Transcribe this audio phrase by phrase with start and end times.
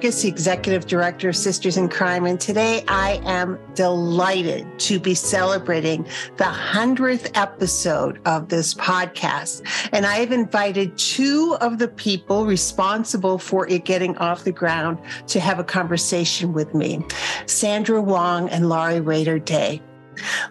[0.00, 2.24] Julie Henriques, Executive Director of Sisters in Crime.
[2.26, 6.04] And today I am delighted to be celebrating
[6.36, 9.62] the 100th episode of this podcast.
[9.92, 14.98] And I have invited two of the people responsible for it getting off the ground
[15.28, 17.04] to have a conversation with me
[17.46, 19.82] Sandra Wong and Lori Rader Day.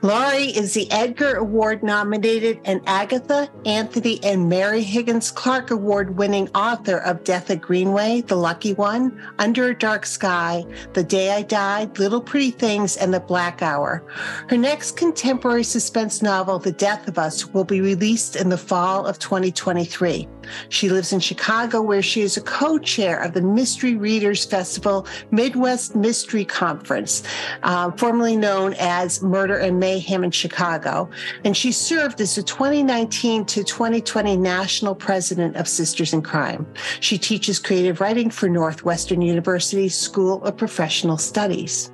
[0.01, 6.49] Lori is the Edgar Award nominated and Agatha, Anthony, and Mary Higgins Clark Award winning
[6.55, 11.41] author of Death at Greenway, The Lucky One, Under a Dark Sky, The Day I
[11.41, 14.03] Died, Little Pretty Things, and The Black Hour.
[14.49, 19.05] Her next contemporary suspense novel, The Death of Us, will be released in the fall
[19.05, 20.27] of 2023.
[20.69, 25.07] She lives in Chicago, where she is a co chair of the Mystery Readers Festival
[25.31, 27.23] Midwest Mystery Conference,
[27.63, 31.09] uh, formerly known as Murder and Mayhem in Chicago.
[31.43, 36.65] And she served as the 2019 to 2020 national president of Sisters in Crime.
[36.99, 41.91] She teaches creative writing for Northwestern University School of Professional Studies.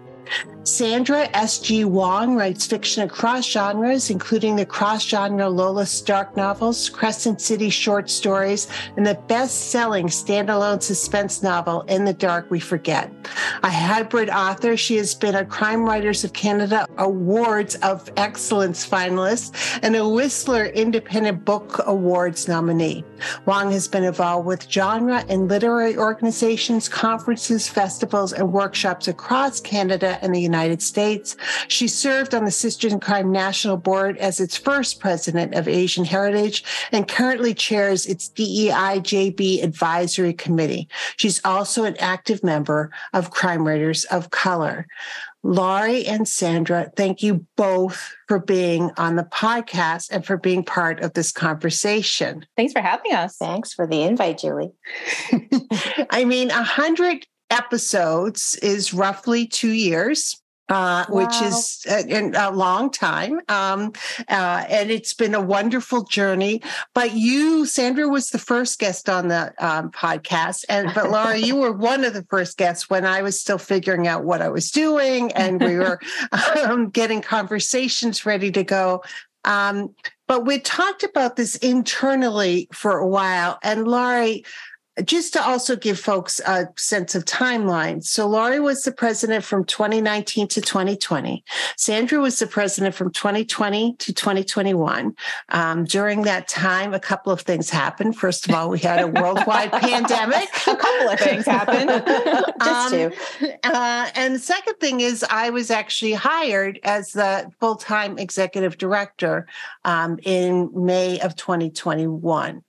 [0.66, 1.84] Sandra S.G.
[1.84, 8.10] Wong writes fiction across genres, including the cross genre Lola Starke novels, Crescent City short
[8.10, 13.12] stories, and the best selling standalone suspense novel, In the Dark We Forget.
[13.64, 19.80] A hybrid author, she has been a Crime Writers of Canada Awards of Excellence finalist
[19.84, 23.04] and a Whistler Independent Book Awards nominee.
[23.46, 30.18] Wong has been involved with genre and literary organizations, conferences, festivals, and workshops across Canada
[30.22, 31.36] and the United United States.
[31.68, 36.06] She served on the Sisters in Crime National Board as its first president of Asian
[36.06, 40.88] Heritage and currently chairs its DEI-JB Advisory Committee.
[41.18, 44.86] She's also an active member of Crime Writers of Color.
[45.42, 51.02] Lori and Sandra, thank you both for being on the podcast and for being part
[51.02, 52.46] of this conversation.
[52.56, 53.36] Thanks for having us.
[53.38, 54.72] Thanks for the invite, Julie.
[56.12, 61.16] I mean, a hundred episodes is roughly two years uh, wow.
[61.16, 63.42] which is a, a long time.
[63.50, 63.94] Um,
[64.30, 66.62] uh, and it's been a wonderful journey.
[66.94, 70.66] But you, Sandra, was the first guest on the um, podcast.
[70.70, 74.08] And but Laura, you were one of the first guests when I was still figuring
[74.08, 76.00] out what I was doing and we were
[76.64, 79.04] um, getting conversations ready to go.
[79.46, 79.94] Um,
[80.28, 83.60] but we talked about this internally for a while.
[83.62, 84.46] And Lori,
[85.06, 88.04] just to also give folks a sense of timeline.
[88.04, 91.44] So Lori was the president from 2019 to 2020.
[91.78, 95.16] Sandra was the president from 2020 to 2021.
[95.50, 98.18] Um, during that time, a couple of things happened.
[98.18, 100.48] First of all, we had a worldwide pandemic.
[100.68, 101.90] A couple of things happened.
[102.64, 103.52] just um, two.
[103.64, 109.48] Uh, and the second thing is I was actually hired as the full-time executive director
[109.86, 112.64] um, in May of 2021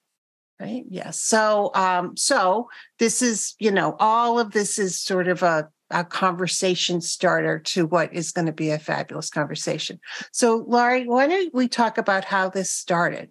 [0.60, 0.84] right?
[0.88, 5.68] Yes so um so this is you know all of this is sort of a
[5.90, 10.00] a conversation starter to what is going to be a fabulous conversation.
[10.32, 13.30] So lori why don't we talk about how this started?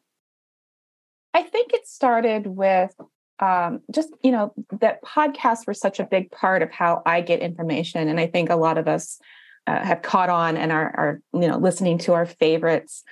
[1.33, 2.93] I think it started with
[3.39, 7.39] um, just you know that podcasts were such a big part of how i get
[7.39, 9.19] information and i think a lot of us
[9.65, 13.03] uh, have caught on and are, are you know listening to our favorites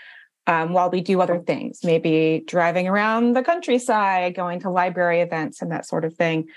[0.48, 5.62] um, while we do other things, maybe driving around the countryside, going to library events,
[5.62, 6.48] and that sort of thing.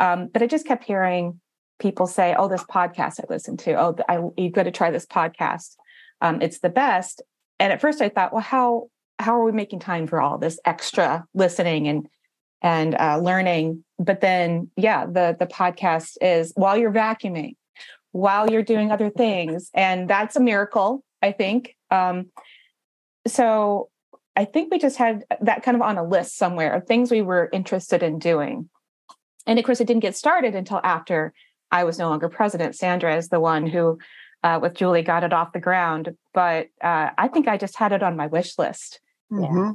[0.00, 1.40] Um, but I just kept hearing
[1.78, 3.74] people say, "Oh, this podcast I listened to.
[3.74, 5.76] Oh, I, you've got to try this podcast.
[6.20, 7.22] Um, it's the best."
[7.60, 8.88] And at first, I thought, "Well, how
[9.18, 12.08] how are we making time for all this extra listening and
[12.60, 17.54] and uh, learning?" But then, yeah, the the podcast is while you're vacuuming,
[18.10, 21.76] while you're doing other things, and that's a miracle, I think.
[21.90, 22.26] Um,
[23.30, 23.90] so
[24.36, 27.22] I think we just had that kind of on a list somewhere of things we
[27.22, 28.68] were interested in doing.
[29.46, 31.32] And of course, it didn't get started until after
[31.70, 32.76] I was no longer president.
[32.76, 33.98] Sandra is the one who,
[34.44, 36.16] uh, with Julie, got it off the ground.
[36.34, 39.00] But uh, I think I just had it on my wish list.
[39.32, 39.56] Mm-hmm.
[39.56, 39.72] Yeah.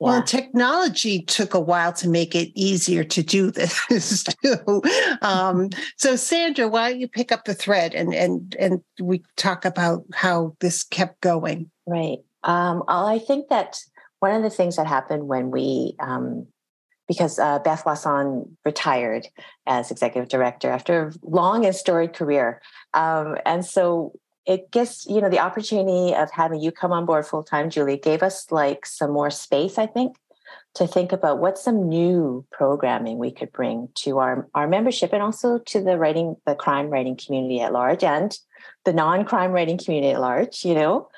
[0.00, 4.82] Well, technology took a while to make it easier to do this too.
[5.20, 5.68] Um,
[5.98, 10.04] so, Sandra, why don't you pick up the thread and and and we talk about
[10.14, 11.70] how this kept going?
[11.90, 12.18] Right.
[12.44, 13.82] Um, I think that
[14.20, 16.46] one of the things that happened when we um,
[17.08, 19.26] because uh, Beth Wasson retired
[19.66, 22.62] as executive director after a long and storied career.
[22.94, 24.12] Um, and so
[24.46, 27.96] it gives, you know, the opportunity of having you come on board full time, Julie,
[27.96, 30.18] gave us like some more space, I think,
[30.76, 35.20] to think about what some new programming we could bring to our, our membership and
[35.20, 38.38] also to the writing, the crime writing community at large and
[38.84, 41.08] the non-crime writing community at large, you know.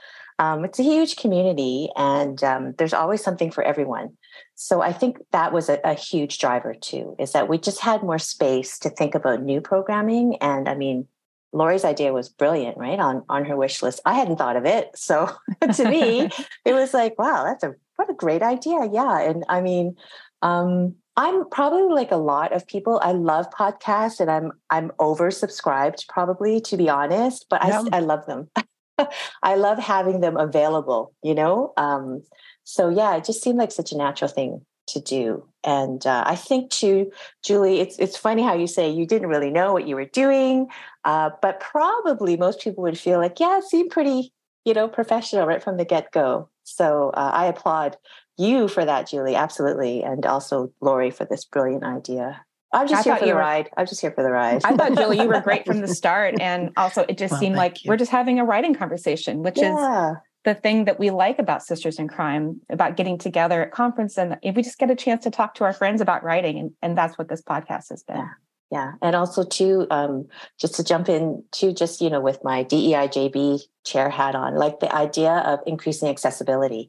[0.43, 4.17] Um, it's a huge community and um, there's always something for everyone.
[4.57, 8.03] So I think that was a, a, huge driver too, is that we just had
[8.03, 10.35] more space to think about new programming.
[10.41, 11.07] And I mean,
[11.53, 12.99] Lori's idea was brilliant, right?
[12.99, 14.01] On on her wish list.
[14.05, 14.91] I hadn't thought of it.
[14.97, 15.31] So
[15.75, 16.29] to me,
[16.65, 18.89] it was like, wow, that's a what a great idea.
[18.91, 19.21] Yeah.
[19.21, 19.95] And I mean,
[20.41, 22.99] um, I'm probably like a lot of people.
[23.01, 27.63] I love podcasts and I'm I'm oversubscribed probably to be honest, but.
[27.63, 28.51] I I love them.
[29.43, 31.73] I love having them available, you know?
[31.77, 32.23] Um,
[32.65, 35.47] so yeah, it just seemed like such a natural thing to do.
[35.65, 37.11] And uh, I think too,
[37.43, 40.67] Julie, it's it's funny how you say you didn't really know what you were doing,
[41.05, 44.33] uh, but probably most people would feel like, yeah, it seemed pretty,
[44.65, 46.49] you know, professional right from the get go.
[46.65, 47.97] So uh, I applaud
[48.39, 52.45] you for that, Julie, absolutely, and also Lori for this brilliant idea.
[52.73, 53.71] I'm just I here for the were, ride.
[53.77, 54.63] I'm just here for the ride.
[54.65, 56.41] I thought, Julie, you were great from the start.
[56.41, 57.89] And also, it just well, seemed like you.
[57.89, 60.13] we're just having a writing conversation, which yeah.
[60.13, 64.17] is the thing that we like about Sisters in Crime, about getting together at conference.
[64.17, 66.59] And if we just get a chance to talk to our friends about writing.
[66.59, 68.17] And, and that's what this podcast has been.
[68.17, 68.29] Yeah.
[68.73, 68.93] Yeah.
[69.03, 70.29] And also, too, um,
[70.59, 74.81] just to jump in, to just, you know, with my DEIJB chair hat on, like
[74.81, 76.89] the idea of increasing accessibility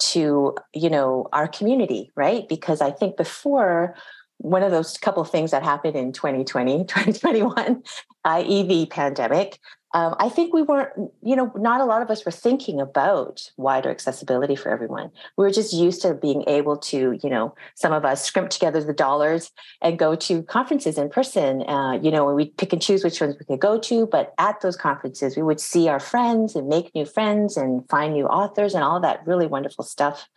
[0.00, 2.48] to, you know, our community, right?
[2.48, 3.94] Because I think before,
[4.40, 7.82] one of those couple things that happened in 2020, 2021,
[8.24, 9.58] uh, EV pandemic,
[9.92, 10.90] um, I think we weren't,
[11.20, 15.10] you know, not a lot of us were thinking about wider accessibility for everyone.
[15.36, 18.82] We were just used to being able to, you know, some of us scrimp together
[18.84, 19.50] the dollars
[19.82, 21.68] and go to conferences in person.
[21.68, 24.06] Uh, you know, and we pick and choose which ones we could go to.
[24.06, 28.14] But at those conferences, we would see our friends and make new friends and find
[28.14, 30.28] new authors and all that really wonderful stuff.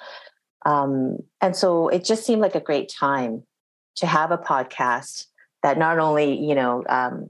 [0.66, 3.44] Um, and so it just seemed like a great time
[3.96, 5.28] to have a podcast
[5.62, 7.30] that not only, you know, um,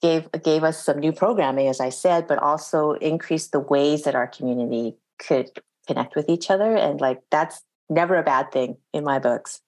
[0.00, 4.14] gave gave us some new programming, as I said, but also increased the ways that
[4.14, 5.50] our community could
[5.86, 6.76] connect with each other.
[6.76, 9.60] And like that's never a bad thing in my books.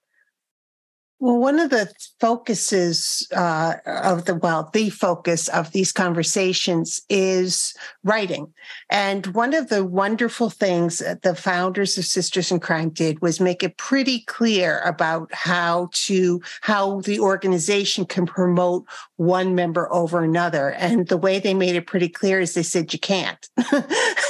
[1.19, 1.91] Well, one of the
[2.21, 7.75] focuses uh, of the, well, the focus of these conversations is
[8.05, 8.53] writing.
[8.91, 13.41] And one of the wonderful things that the founders of Sisters in Crime did was
[13.41, 18.85] make it pretty clear about how to, how the organization can promote
[19.17, 20.71] one member over another.
[20.71, 23.49] And the way they made it pretty clear is they said, you can't.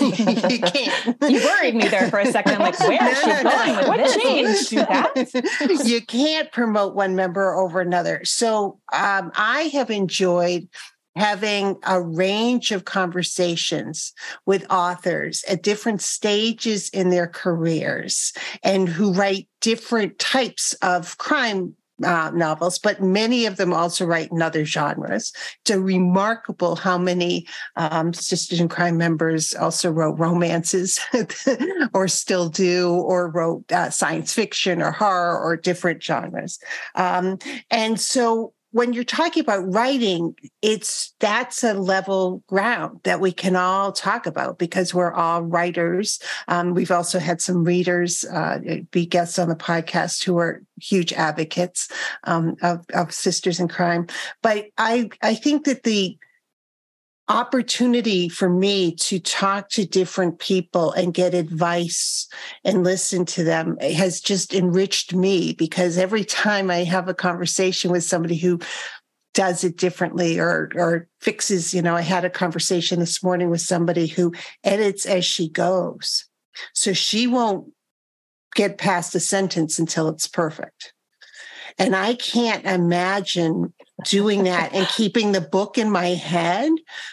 [0.00, 1.16] you can't.
[1.28, 2.54] you worried me there for a second.
[2.54, 5.88] I'm like, where is she going with what changed?
[5.88, 8.20] you can't promote promote one member over another.
[8.24, 10.68] So um, I have enjoyed
[11.14, 14.12] having a range of conversations
[14.44, 21.74] with authors at different stages in their careers and who write different types of crime
[22.04, 25.32] uh, novels, but many of them also write in other genres.
[25.64, 27.46] It's remarkable how many
[27.76, 31.00] um, Sisters in Crime members also wrote romances
[31.94, 36.58] or still do, or wrote uh, science fiction or horror or different genres.
[36.94, 37.38] Um,
[37.70, 43.56] and so when you're talking about writing, it's that's a level ground that we can
[43.56, 46.20] all talk about because we're all writers.
[46.46, 48.58] Um, we've also had some readers uh,
[48.90, 51.88] be guests on the podcast who are huge advocates
[52.24, 54.08] um, of, of sisters in crime.
[54.42, 56.18] But I I think that the
[57.28, 62.28] opportunity for me to talk to different people and get advice
[62.64, 67.90] and listen to them has just enriched me because every time I have a conversation
[67.90, 68.60] with somebody who
[69.34, 73.60] does it differently or or fixes you know i had a conversation this morning with
[73.60, 74.32] somebody who
[74.64, 76.24] edits as she goes.
[76.72, 77.70] So she won't
[78.54, 80.94] get past a sentence until it's perfect.
[81.78, 83.74] And I can't imagine
[84.04, 86.70] doing that and keeping the book in my head.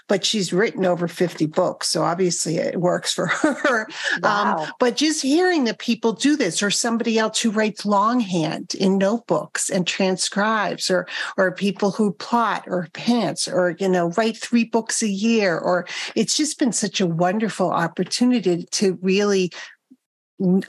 [0.08, 1.90] But she's written over 50 books.
[1.90, 3.88] So obviously it works for her.
[4.16, 4.58] Um, wow.
[4.58, 8.98] Um, but just hearing that people do this, or somebody else who writes longhand in
[8.98, 14.66] notebooks and transcribes, or or people who plot or pants, or you know, write three
[14.66, 19.52] books a year, or it's just been such a wonderful opportunity to really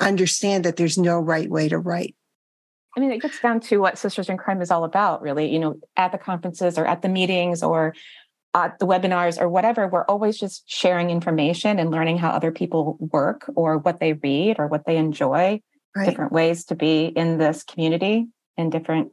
[0.00, 2.14] understand that there's no right way to write.
[2.96, 5.52] I mean, it gets down to what Sisters in Crime is all about, really.
[5.52, 7.94] You know, at the conferences or at the meetings or
[8.54, 12.96] at the webinars or whatever, we're always just sharing information and learning how other people
[13.00, 15.60] work or what they read or what they enjoy,
[15.96, 16.08] right.
[16.08, 18.28] different ways to be in this community.
[18.56, 19.10] in different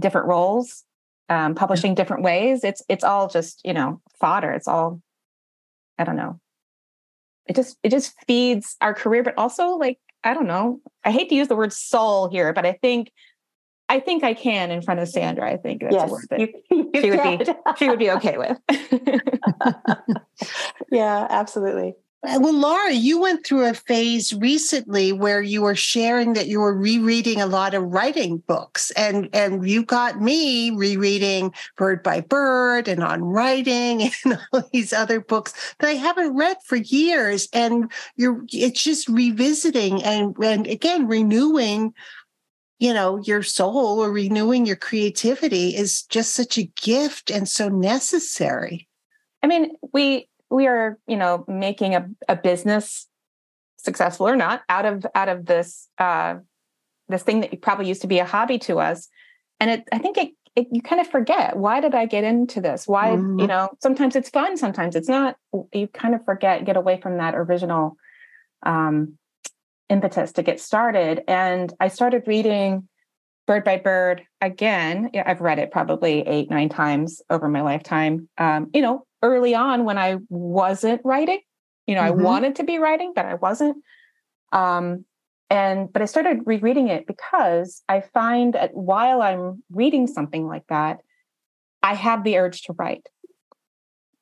[0.00, 0.84] different roles,
[1.28, 2.64] um, publishing different ways.
[2.64, 4.50] It's it's all just you know fodder.
[4.50, 5.00] It's all
[5.98, 6.40] I don't know.
[7.46, 10.80] It just it just feeds our career, but also like I don't know.
[11.04, 13.10] I hate to use the word soul here, but I think
[13.88, 15.50] I think I can in front of Sandra.
[15.50, 16.40] I think that's yes, worth it.
[16.70, 18.56] You, you she would be she would be okay with.
[20.92, 21.94] yeah, absolutely.
[22.22, 26.60] Uh, well, Laura, you went through a phase recently where you were sharing that you
[26.60, 32.20] were rereading a lot of writing books, and and you got me rereading Bird by
[32.20, 37.48] Bird and on writing and all these other books that I haven't read for years.
[37.54, 41.94] And you're it's just revisiting and and again renewing
[42.78, 47.68] you know, your soul or renewing your creativity is just such a gift and so
[47.68, 48.88] necessary.
[49.42, 53.06] I mean, we we are, you know, making a, a business
[53.78, 56.34] successful or not out of out of this uh
[57.08, 59.08] this thing that probably used to be a hobby to us.
[59.58, 62.60] And it I think it, it you kind of forget why did I get into
[62.60, 62.86] this?
[62.86, 63.40] Why, mm-hmm.
[63.40, 65.36] you know, sometimes it's fun, sometimes it's not.
[65.72, 67.96] You kind of forget, get away from that original
[68.62, 69.16] um
[69.88, 71.22] impetus to get started.
[71.26, 72.88] And I started reading
[73.46, 75.10] Bird by Bird again.
[75.26, 78.28] I've read it probably eight, nine times over my lifetime.
[78.38, 81.40] Um, you know, early on when I wasn't writing,
[81.86, 82.20] you know, mm-hmm.
[82.20, 83.78] I wanted to be writing, but I wasn't.
[84.52, 85.04] Um,
[85.48, 90.66] and but I started rereading it because I find that while I'm reading something like
[90.68, 91.00] that,
[91.82, 93.08] I have the urge to write,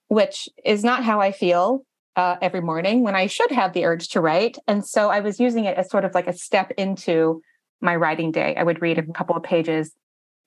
[0.08, 1.84] which is not how I feel
[2.16, 4.58] uh, every morning when I should have the urge to write.
[4.66, 7.42] And so I was using it as sort of like a step into
[7.80, 8.56] my writing day.
[8.56, 9.92] I would read a couple of pages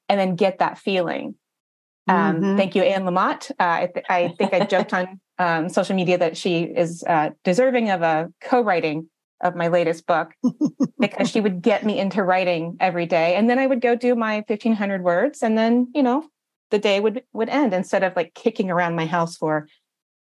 [0.10, 1.36] and then get that feeling.
[2.08, 2.58] Um, mm-hmm.
[2.58, 3.52] Thank you, Anne Lamott.
[3.52, 7.30] Uh, I, th- I, think I joked on um, social media that she is uh,
[7.44, 9.10] deserving of a co-writing
[9.42, 10.32] of my latest book
[11.00, 14.16] because she would get me into writing every day, and then I would go do
[14.16, 16.28] my fifteen hundred words, and then you know
[16.72, 19.66] the day would would end instead of like kicking around my house for a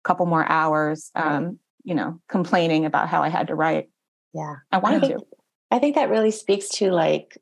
[0.03, 3.89] couple more hours, um, you know, complaining about how I had to write.
[4.33, 4.55] Yeah.
[4.71, 5.25] I wanted I think, to.
[5.71, 7.37] I think that really speaks to like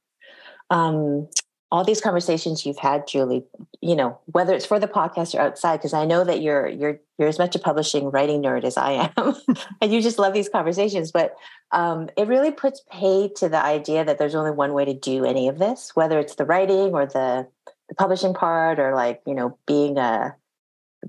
[0.70, 1.28] um,
[1.72, 3.44] all these conversations you've had, Julie,
[3.80, 7.00] you know, whether it's for the podcast or outside, because I know that you're you're
[7.18, 9.36] you're as much a publishing writing nerd as I am.
[9.82, 11.12] and you just love these conversations.
[11.12, 11.36] But
[11.72, 15.24] um, it really puts pay to the idea that there's only one way to do
[15.24, 17.48] any of this, whether it's the writing or the
[17.88, 20.36] the publishing part or like, you know, being a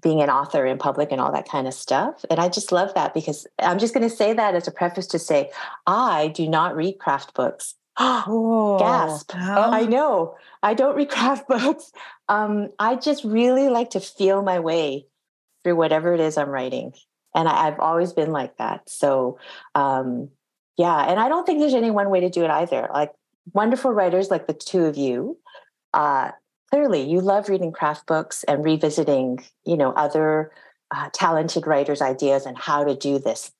[0.00, 2.24] being an author in public and all that kind of stuff.
[2.30, 5.06] And I just love that because I'm just going to say that as a preface
[5.08, 5.50] to say,
[5.86, 7.74] I do not read craft books.
[7.98, 9.32] oh, Gasp.
[9.34, 9.70] Oh.
[9.70, 10.36] I know.
[10.62, 11.92] I don't read craft books.
[12.28, 15.06] Um, I just really like to feel my way
[15.64, 16.92] through whatever it is I'm writing.
[17.34, 18.88] And I, have always been like that.
[18.88, 19.38] So,
[19.74, 20.28] um,
[20.76, 20.98] yeah.
[20.98, 22.88] And I don't think there's any one way to do it either.
[22.92, 23.12] Like
[23.52, 25.38] wonderful writers like the two of you
[25.94, 26.30] uh,
[26.70, 30.52] clearly you love reading craft books and revisiting you know other
[30.94, 33.52] uh, talented writers ideas and how to do this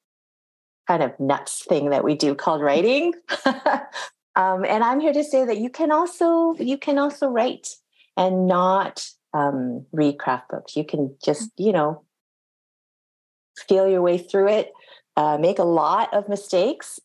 [0.87, 3.13] kind of nuts thing that we do called writing
[4.37, 7.69] um, and i'm here to say that you can also you can also write
[8.17, 12.05] and not um, read craft books you can just you know
[13.69, 14.73] feel your way through it
[15.17, 16.99] uh, make a lot of mistakes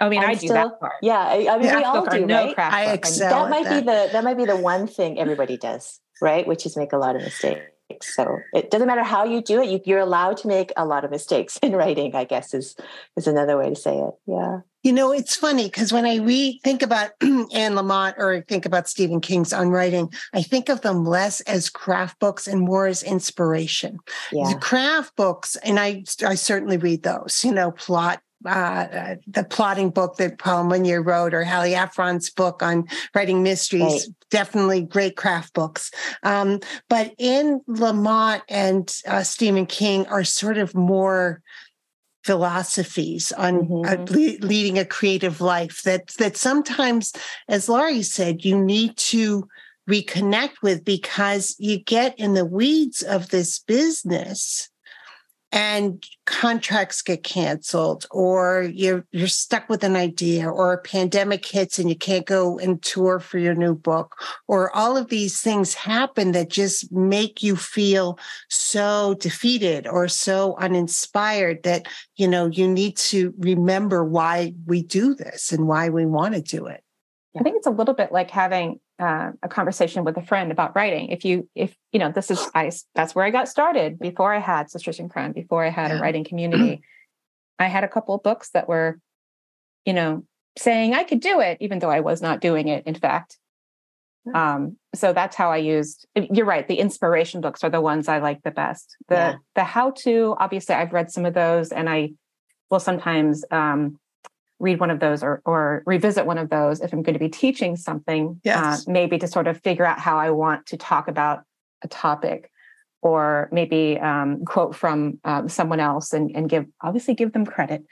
[0.00, 0.94] I mean, I do still, that part.
[1.02, 2.58] Yeah, I, I mean, we all do, no right?
[2.58, 3.80] I excel that might that.
[3.80, 6.46] be the that might be the one thing everybody does, right?
[6.46, 7.62] Which is make a lot of mistakes.
[8.00, 11.04] So it doesn't matter how you do it; you, you're allowed to make a lot
[11.04, 12.14] of mistakes in writing.
[12.14, 12.76] I guess is
[13.16, 14.14] is another way to say it.
[14.26, 14.60] Yeah.
[14.82, 18.66] You know, it's funny because when I read, think about Anne Lamott or I think
[18.66, 22.86] about Stephen King's on writing, I think of them less as craft books and more
[22.86, 23.98] as inspiration.
[24.32, 24.52] Yeah.
[24.52, 29.90] The craft books, and I, I certainly read those, you know, plot uh, the plotting
[29.90, 33.82] book that Paula Munier wrote or Hallie Ephron's book on writing mysteries.
[33.82, 34.02] Right.
[34.30, 35.90] Definitely great craft books.
[36.22, 41.42] Um, but Anne Lamott and uh, Stephen King are sort of more
[42.24, 43.84] philosophies on mm-hmm.
[43.84, 47.12] uh, le- leading a creative life that that sometimes
[47.48, 49.48] as Lori said you need to
[49.88, 54.70] reconnect with because you get in the weeds of this business
[55.52, 61.78] and contracts get canceled or you're you're stuck with an idea or a pandemic hits
[61.78, 64.16] and you can't go and tour for your new book
[64.48, 68.18] or all of these things happen that just make you feel
[68.48, 75.14] so defeated or so uninspired that you know you need to remember why we do
[75.14, 76.82] this and why we want to do it.
[77.38, 80.76] I think it's a little bit like having uh, a conversation with a friend about
[80.76, 81.08] writing.
[81.08, 82.70] If you, if you know, this is I.
[82.94, 83.98] That's where I got started.
[83.98, 85.98] Before I had Sisters in Crime, before I had yeah.
[85.98, 86.82] a writing community,
[87.58, 89.00] I had a couple of books that were,
[89.84, 90.24] you know,
[90.56, 93.38] saying I could do it, even though I was not doing it, in fact.
[94.32, 96.68] Um, so that's how I used you're right.
[96.68, 98.96] The inspiration books are the ones I like the best.
[99.08, 99.34] The yeah.
[99.56, 102.12] the how-to, obviously I've read some of those and I
[102.70, 103.98] will sometimes um,
[104.62, 107.28] read one of those or or revisit one of those if I'm going to be
[107.28, 108.88] teaching something, uh, yes.
[108.88, 111.42] uh, maybe to sort of figure out how I want to talk about
[111.82, 112.50] a topic
[113.02, 117.84] or maybe um, quote from um, someone else and, and give obviously give them credit.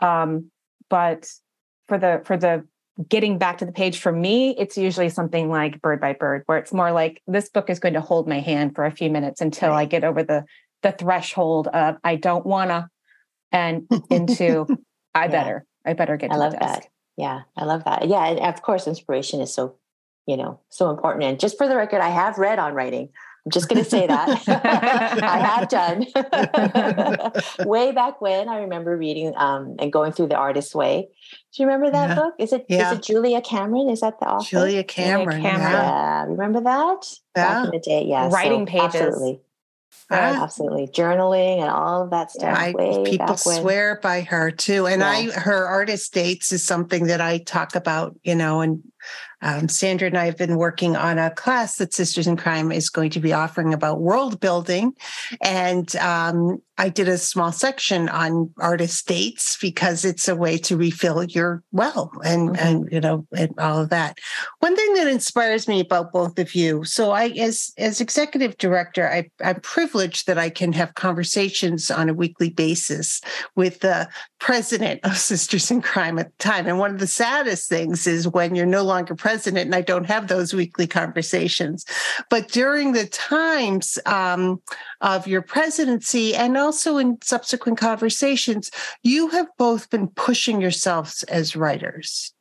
[0.00, 0.50] Um,
[0.88, 1.28] but
[1.86, 2.66] for the for the
[3.08, 6.56] getting back to the page for me, it's usually something like Bird by Bird, where
[6.56, 9.42] it's more like this book is going to hold my hand for a few minutes
[9.42, 9.82] until right.
[9.82, 10.44] I get over the
[10.82, 12.88] the threshold of I don't wanna
[13.52, 14.66] and into
[15.14, 15.64] I better.
[15.86, 16.88] I better get I love that.
[17.16, 18.08] Yeah, I love that.
[18.08, 19.76] Yeah, and of course inspiration is so,
[20.26, 21.24] you know, so important.
[21.24, 23.10] And just for the record, I have read on writing.
[23.46, 24.48] I'm just going to say that
[25.22, 26.04] I have done.
[27.68, 31.08] Way back when, I remember reading um, and going through the Artist's Way.
[31.54, 32.14] Do you remember that yeah.
[32.16, 32.34] book?
[32.40, 32.90] Is it yeah.
[32.90, 33.88] is it Julia Cameron?
[33.88, 34.48] Is that the author?
[34.48, 35.36] Julia Cameron.
[35.36, 35.72] Julia Cameron.
[35.72, 36.24] Yeah.
[36.24, 36.24] yeah.
[36.24, 37.18] remember that?
[37.36, 37.44] Yeah.
[37.44, 38.28] Back in the day, yeah.
[38.30, 38.94] Writing so, pages.
[38.96, 39.40] Absolutely.
[40.08, 40.44] Ah.
[40.44, 40.86] Absolutely.
[40.86, 42.56] Journaling and all of that stuff.
[42.56, 42.72] I,
[43.04, 44.86] people swear by her too.
[44.86, 48.82] And I her artist dates is something that I talk about, you know, and
[49.42, 52.88] um, Sandra and I have been working on a class that Sisters in Crime is
[52.88, 54.94] going to be offering about world building.
[55.42, 60.76] And um, I did a small section on artist dates because it's a way to
[60.76, 62.66] refill your well and, mm-hmm.
[62.66, 64.18] and you know, and all of that.
[64.60, 66.84] One thing that inspires me about both of you.
[66.84, 72.08] So I, as, as executive director, I, I'm privileged that I can have conversations on
[72.08, 73.20] a weekly basis
[73.54, 74.08] with the
[74.38, 76.66] president of Sisters in Crime at the time.
[76.66, 80.06] And one of the saddest things is when you're no longer president and I don't
[80.06, 81.84] have those weekly conversations.
[82.30, 84.62] But during the times um,
[85.00, 88.70] of your presidency and also in subsequent conversations,
[89.02, 92.32] you have both been pushing yourselves as writers.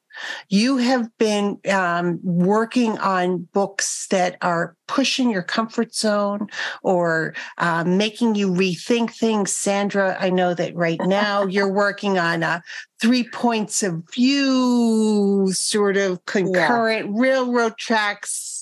[0.50, 6.48] You have been um, working on books that are pushing your comfort zone
[6.84, 9.52] or uh, making you rethink things.
[9.52, 12.64] Sandra, I know that right now you're working on a
[13.02, 17.22] three points of view, sort of concurrent yeah.
[17.22, 18.55] railroad tracks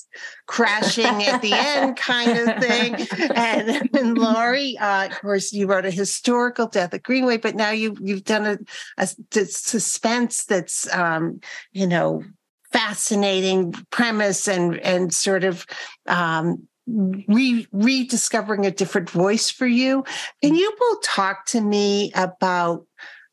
[0.46, 3.06] crashing at the end kind of thing.
[3.34, 7.70] And, and Lori, uh, of course, you wrote a historical death at Greenway, but now
[7.70, 8.58] you, you've done a,
[8.98, 11.40] a, a suspense that's, um,
[11.72, 12.22] you know,
[12.72, 15.66] fascinating premise and, and sort of,
[16.06, 20.04] um, re- rediscovering a different voice for you.
[20.42, 22.86] Can you both talk to me about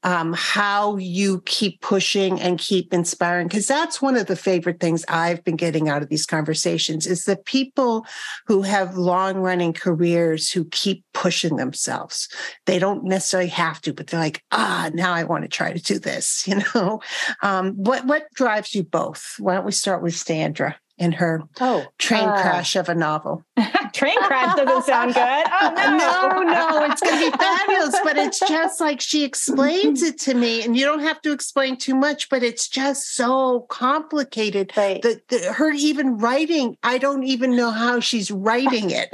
[0.04, 5.06] um, how you keep pushing and keep inspiring because that's one of the favorite things
[5.08, 8.06] i've been getting out of these conversations is the people
[8.48, 12.28] who have long running careers who keep pushing themselves.
[12.66, 15.80] They don't necessarily have to but they're like ah now i want to try to
[15.80, 17.02] do this you know?
[17.42, 19.36] Um, what what drives you both?
[19.40, 23.44] Why don't we start with sandra in her oh, train uh, crash of a novel.
[23.94, 25.20] train crash doesn't sound good.
[25.20, 28.00] Oh no, no, no it's going to be fabulous.
[28.04, 31.76] But it's just like she explains it to me, and you don't have to explain
[31.76, 32.30] too much.
[32.30, 34.72] But it's just so complicated.
[34.78, 35.02] Right.
[35.02, 39.10] That her even writing, I don't even know how she's writing it.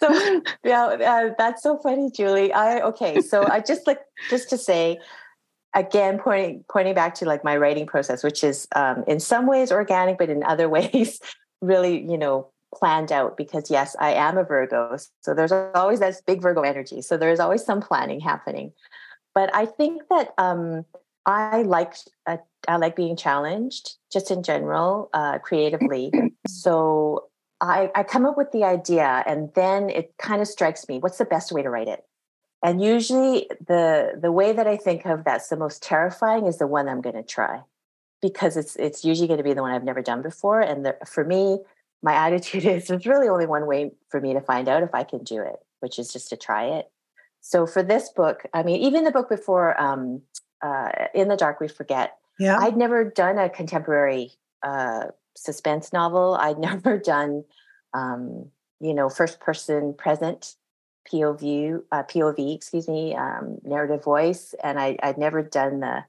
[0.00, 2.50] so yeah, uh, that's so funny, Julie.
[2.50, 3.20] I okay.
[3.20, 4.98] So I just like just to say
[5.76, 9.70] again pointing pointing back to like my writing process which is um, in some ways
[9.70, 11.20] organic but in other ways
[11.60, 14.96] really you know planned out because yes i am a virgo.
[15.20, 17.00] So there's always that big virgo energy.
[17.00, 18.72] So there's always some planning happening.
[19.34, 20.84] But i think that um,
[21.26, 21.94] i like
[22.26, 26.10] uh, i like being challenged just in general uh, creatively.
[26.48, 27.24] So
[27.60, 31.18] I, I come up with the idea and then it kind of strikes me what's
[31.18, 32.04] the best way to write it
[32.62, 36.66] and usually the the way that i think of that's the most terrifying is the
[36.66, 37.62] one i'm going to try.
[38.22, 40.96] Because it's it's usually going to be the one i've never done before and the,
[41.06, 41.58] for me
[42.02, 45.04] my attitude is there's really only one way for me to find out if i
[45.04, 46.90] can do it which is just to try it.
[47.40, 50.22] So for this book i mean even the book before um,
[50.62, 52.58] uh, in the dark we forget yeah.
[52.58, 56.36] I'd never done a contemporary uh, suspense novel.
[56.38, 57.44] I'd never done
[57.94, 60.54] um, you know first person present
[61.10, 66.04] POV, uh, POV, excuse me, um, narrative voice, and I, I'd never done the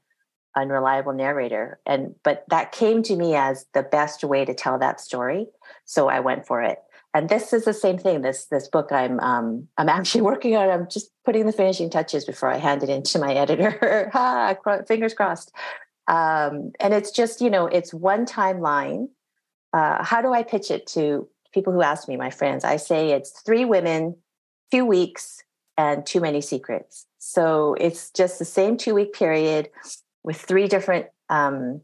[0.56, 5.00] unreliable narrator, and but that came to me as the best way to tell that
[5.00, 5.46] story,
[5.84, 6.78] so I went for it.
[7.14, 8.22] And this is the same thing.
[8.22, 10.68] This this book I'm um, I'm actually working on.
[10.68, 14.10] I'm just putting the finishing touches before I hand it in to my editor.
[14.88, 15.52] fingers crossed.
[16.06, 19.08] Um, and it's just you know it's one timeline.
[19.72, 22.64] Uh, how do I pitch it to people who ask me, my friends?
[22.64, 24.16] I say it's three women
[24.70, 25.42] two weeks
[25.76, 27.06] and too many secrets.
[27.18, 29.70] So it's just the same two week period
[30.22, 31.82] with three different um,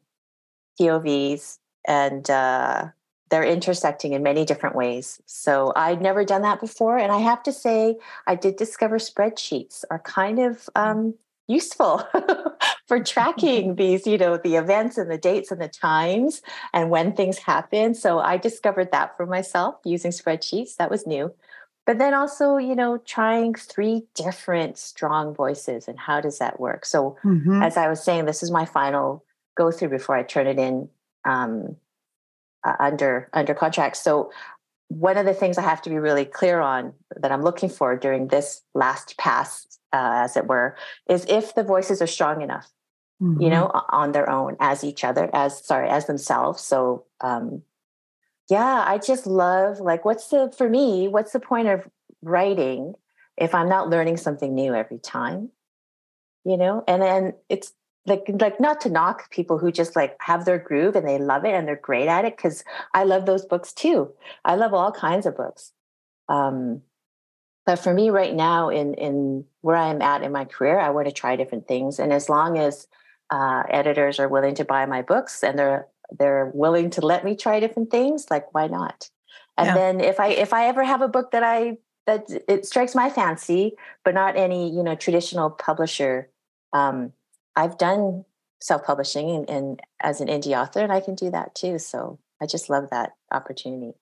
[0.81, 2.89] POVs, and uh,
[3.31, 5.21] they're intersecting in many different ways.
[5.27, 9.85] So I'd never done that before, and I have to say, I did discover spreadsheets
[9.91, 11.15] are kind of um,
[11.47, 12.07] useful
[12.87, 16.43] for tracking these, you know, the events and the dates and the times
[16.73, 17.95] and when things happen.
[17.95, 20.77] So I discovered that for myself using spreadsheets.
[20.77, 21.35] That was new.
[21.87, 26.87] But then also, you know, trying three different strong voices and how does that work?
[26.87, 27.63] So, mm-hmm.
[27.63, 29.25] as I was saying, this is my final
[29.57, 30.89] go through before I turn it in
[31.25, 31.77] um,
[32.65, 33.97] uh, under under contract.
[33.97, 34.33] So,
[34.89, 37.97] one of the things I have to be really clear on that I'm looking for
[37.97, 40.77] during this last pass uh, as it were,
[41.09, 42.71] is if the voices are strong enough,
[43.23, 43.41] mm-hmm.
[43.43, 46.63] you know, on their own as each other, as sorry, as themselves.
[46.63, 47.63] So, um,
[48.51, 51.09] yeah, I just love like, what's the for me?
[51.09, 51.89] What's the point of
[52.23, 52.95] writing
[53.37, 55.51] if I'm not learning something new every time?
[56.45, 57.73] You know, and then it's
[58.07, 61.45] like like not to knock people who just like have their groove and they love
[61.45, 64.13] it and they're great at it because I love those books too.
[64.45, 65.73] I love all kinds of books.
[66.29, 66.83] Um,
[67.67, 71.07] but for me right now in in where i'm at in my career i want
[71.07, 72.87] to try different things and as long as
[73.31, 75.87] uh, editors are willing to buy my books and they're
[76.19, 79.11] they're willing to let me try different things like why not
[79.57, 79.75] and yeah.
[79.75, 83.11] then if i if i ever have a book that i that it strikes my
[83.11, 83.73] fancy
[84.05, 86.29] but not any you know traditional publisher
[86.73, 87.13] um,
[87.57, 88.25] i've done
[88.61, 92.47] self-publishing and, and, as an indie author and i can do that too so i
[92.47, 93.93] just love that opportunity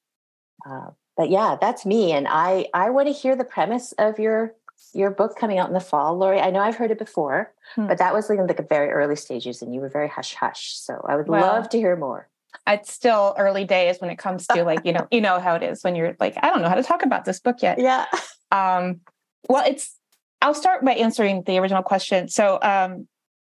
[0.68, 2.12] uh, but yeah, that's me.
[2.12, 4.54] And I I want to hear the premise of your
[4.92, 6.40] your book coming out in the fall, Lori.
[6.40, 7.86] I know I've heard it before, hmm.
[7.86, 10.74] but that was like in the very early stages, and you were very hush hush.
[10.74, 12.28] So I would well, love to hear more.
[12.66, 15.62] It's still early days when it comes to like you know you know how it
[15.62, 17.78] is when you're like I don't know how to talk about this book yet.
[17.82, 18.06] Yeah.
[18.50, 19.00] Um.
[19.48, 19.96] Well, it's.
[20.40, 22.28] I'll start by answering the original question.
[22.28, 23.06] So, um,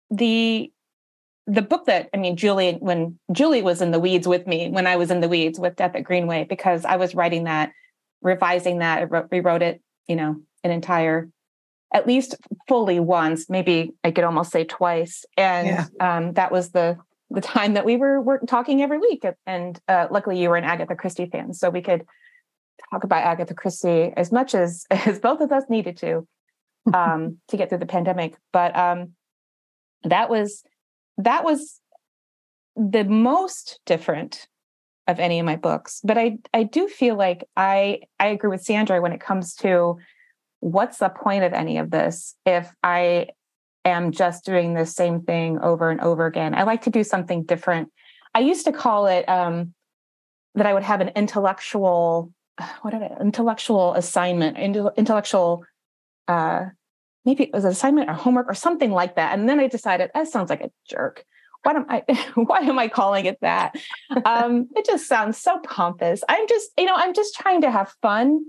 [0.10, 0.72] the
[1.48, 4.88] the book that I mean, Julie, when Julie was in the weeds with me, when
[4.88, 7.72] I was in the weeds with Death at Greenway, because I was writing that,
[8.22, 11.30] revising that, I wrote, rewrote it, you know, an entire,
[11.94, 12.36] at least
[12.68, 15.86] fully once, maybe I could almost say twice, and yeah.
[16.00, 16.98] um, that was the
[17.30, 19.26] the time that we were, were talking every week.
[19.48, 22.06] And uh, luckily, you were an Agatha Christie fan, so we could
[22.92, 26.28] talk about Agatha Christie as much as as both of us needed to
[26.94, 28.36] um, to get through the pandemic.
[28.52, 29.14] But um,
[30.04, 30.64] that was
[31.18, 31.80] that was
[32.76, 34.48] the most different
[35.08, 38.64] of any of my books but i i do feel like i i agree with
[38.64, 39.98] sandra when it comes to
[40.64, 43.28] what's the point of any of this if i
[43.86, 47.44] am just doing the same thing over and over again i like to do something
[47.44, 47.90] different
[48.34, 49.74] i used to call it um
[50.56, 52.32] that i would have an intellectual
[52.82, 54.58] what it intellectual assignment
[54.98, 55.66] intellectual
[56.28, 56.66] uh
[57.26, 59.38] maybe it was an assignment or homework or something like that.
[59.38, 61.24] And then I decided that sounds like a jerk.
[61.64, 62.04] Why am I
[62.36, 63.76] why am I calling it that?
[64.26, 66.24] Um, it just sounds so pompous.
[66.28, 68.46] I'm just, you know, I'm just trying to have fun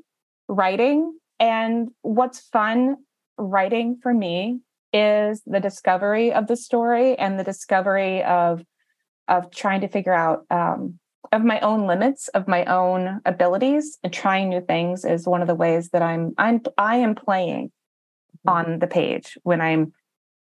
[0.48, 1.16] writing.
[1.40, 2.96] And what's fun
[3.36, 4.60] writing for me
[4.92, 8.62] is the discovery of the story and the discovery of
[9.26, 10.98] of trying to figure out um,
[11.32, 13.98] of my own limits of my own abilities.
[14.04, 17.72] And trying new things is one of the ways that i'm i'm i am playing
[18.46, 19.92] on the page when I'm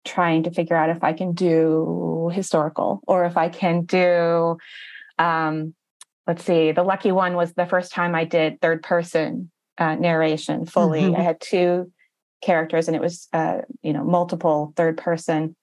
[0.04, 4.56] trying to figure out if I can do historical or if I can do,
[5.18, 5.74] um,
[6.26, 10.66] let's see, the lucky one was the first time I did third person uh, narration
[10.66, 11.02] fully.
[11.02, 11.16] Mm-hmm.
[11.16, 11.92] I had two
[12.42, 15.56] characters and it was, uh, you know, multiple third person.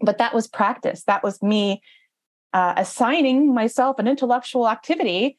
[0.00, 1.04] But that was practice.
[1.04, 1.82] That was me
[2.52, 5.38] uh, assigning myself an intellectual activity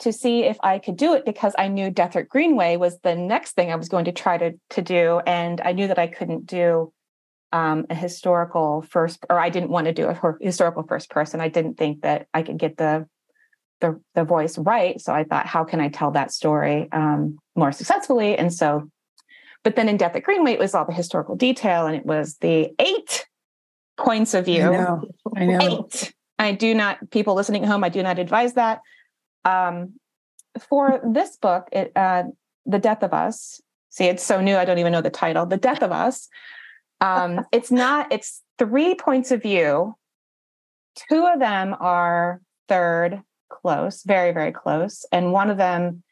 [0.00, 3.16] to see if I could do it because I knew Death at Greenway was the
[3.16, 5.20] next thing I was going to try to, to do.
[5.26, 6.92] And I knew that I couldn't do
[7.52, 11.40] um, a historical first, or I didn't want to do a historical first person.
[11.40, 13.06] I didn't think that I could get the
[13.80, 15.00] the, the voice right.
[15.00, 18.36] So I thought, how can I tell that story um, more successfully?
[18.36, 18.90] And so,
[19.64, 22.36] but then in Death at Greenway, it was all the historical detail and it was
[22.36, 23.26] the eight
[23.96, 24.62] points of view.
[24.62, 25.02] I know.
[25.36, 25.58] I know.
[25.60, 26.14] Eight.
[26.38, 28.80] I do not, people listening at home, I do not advise that.
[29.44, 29.94] Um,
[30.68, 32.24] for this book, it, uh,
[32.66, 33.60] The Death of Us,
[33.90, 36.28] see, it's so new, I don't even know the title, The Death of Us.
[37.00, 39.96] Um, it's not, it's three points of view.
[41.10, 45.04] Two of them are third close, very, very close.
[45.12, 46.02] And one of them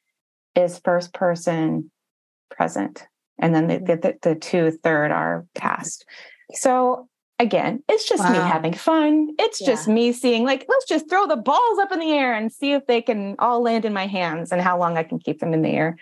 [0.55, 1.90] is first person
[2.51, 3.07] present.
[3.38, 6.07] And then the, the, the two third are past.
[6.53, 8.33] So again, it's just wow.
[8.33, 9.29] me having fun.
[9.38, 9.66] It's yeah.
[9.66, 12.72] just me seeing, like, let's just throw the balls up in the air and see
[12.72, 15.53] if they can all land in my hands and how long I can keep them
[15.53, 15.99] in the air.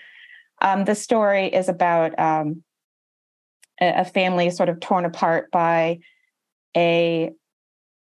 [0.62, 2.62] Um, the story is about um,
[3.80, 5.98] a, a family sort of torn apart by
[6.76, 7.32] a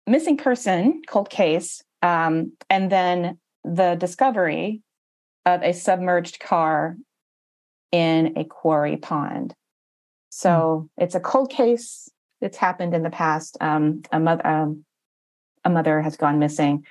[0.05, 4.81] missing person cold case, um, and then the discovery
[5.45, 6.97] of a submerged car
[7.91, 9.53] in a quarry pond.
[10.29, 11.03] So mm.
[11.03, 12.09] it's a cold case.
[12.41, 13.57] It's happened in the past.
[13.61, 14.85] Um, a mother, um,
[15.63, 16.85] a mother has gone missing,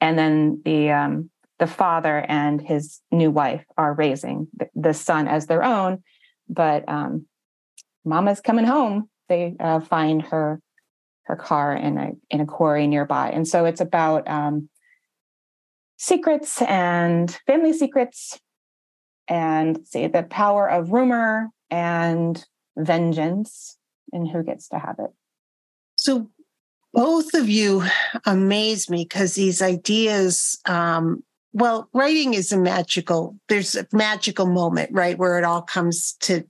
[0.00, 5.28] and then the um, the father and his new wife are raising the, the son
[5.28, 6.02] as their own,
[6.48, 7.26] but um,
[8.04, 9.08] Mama's coming home.
[9.28, 10.60] They uh, find her
[11.24, 14.68] her car in a in a quarry nearby, and so it's about um,
[15.96, 18.38] secrets and family secrets,
[19.28, 22.44] and see the power of rumor and
[22.76, 23.78] vengeance,
[24.12, 25.10] and who gets to have it.
[25.96, 26.30] So
[26.92, 27.84] both of you
[28.24, 34.90] amaze me because these ideas um, well writing is a magical there's a magical moment
[34.92, 36.44] right where it all comes to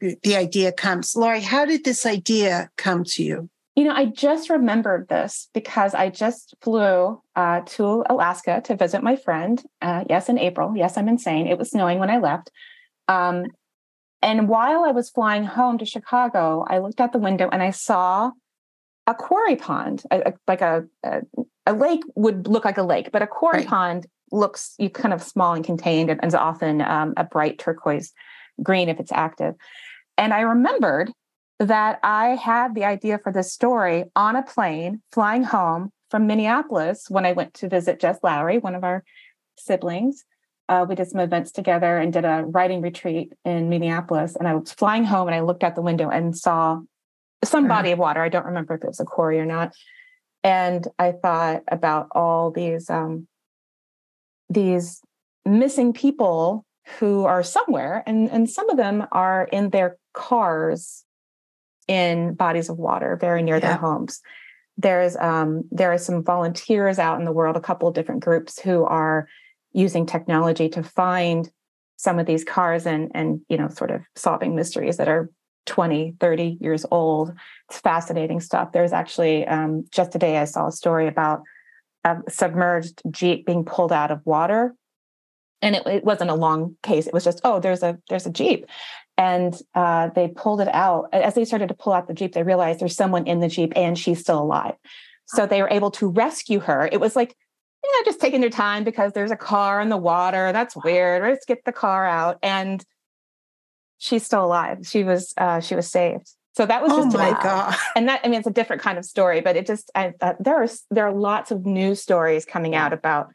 [0.00, 1.16] the idea comes.
[1.16, 3.48] Lori, how did this idea come to you?
[3.76, 9.02] You know, I just remembered this because I just flew uh, to Alaska to visit
[9.02, 9.62] my friend.
[9.82, 10.72] Uh, yes, in April.
[10.74, 11.46] Yes, I'm insane.
[11.46, 12.50] It was snowing when I left.
[13.06, 13.44] Um,
[14.22, 17.70] and while I was flying home to Chicago, I looked out the window and I
[17.70, 18.30] saw
[19.06, 21.20] a quarry pond, a, a, like a, a,
[21.66, 23.68] a lake would look like a lake, but a quarry right.
[23.68, 28.12] pond looks you kind of small and contained and is often um, a bright turquoise
[28.62, 29.54] green if it's active.
[30.18, 31.12] And I remembered
[31.58, 37.06] that I had the idea for this story on a plane flying home from Minneapolis
[37.08, 39.02] when I went to visit Jess Lourey, one of our
[39.58, 40.24] siblings.
[40.68, 44.36] Uh, we did some events together and did a writing retreat in Minneapolis.
[44.36, 46.80] And I was flying home and I looked out the window and saw
[47.44, 48.20] some body of water.
[48.20, 49.72] I don't remember if it was a quarry or not.
[50.42, 53.26] And I thought about all these um,
[54.48, 55.00] these
[55.44, 56.64] missing people
[56.98, 61.04] who are somewhere, and, and some of them are in their cars
[61.88, 63.60] in bodies of water very near yeah.
[63.60, 64.20] their homes.
[64.76, 68.60] There's um, there are some volunteers out in the world, a couple of different groups
[68.60, 69.28] who are
[69.72, 71.50] using technology to find
[71.96, 75.30] some of these cars and and you know sort of solving mysteries that are
[75.66, 77.32] 20 30 years old.
[77.68, 78.72] It's fascinating stuff.
[78.72, 81.42] There's actually um, just today i saw a story about
[82.04, 84.74] a submerged jeep being pulled out of water.
[85.62, 87.06] And it, it wasn't a long case.
[87.06, 88.66] It was just oh there's a there's a jeep
[89.18, 91.08] and uh, they pulled it out.
[91.12, 93.72] As they started to pull out the jeep they realized there's someone in the jeep
[93.76, 94.74] and she's still alive.
[95.26, 96.88] So they were able to rescue her.
[96.90, 97.34] It was like
[97.82, 100.52] you know just taking their time because there's a car in the water.
[100.52, 101.22] That's weird.
[101.22, 102.38] Let's get the car out.
[102.42, 102.84] And
[103.98, 104.86] she's still alive.
[104.86, 106.30] She was uh, she was saved.
[106.54, 107.76] So that was just oh my god.
[107.96, 110.34] And that i mean it's a different kind of story but it just I, uh,
[110.40, 113.28] there are there are lots of news stories coming out about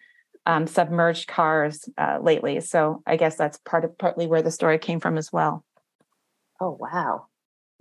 [0.46, 2.60] um, submerged cars uh, lately.
[2.62, 5.64] So I guess that's part of partly where the story came from as well.
[6.62, 7.26] Oh wow!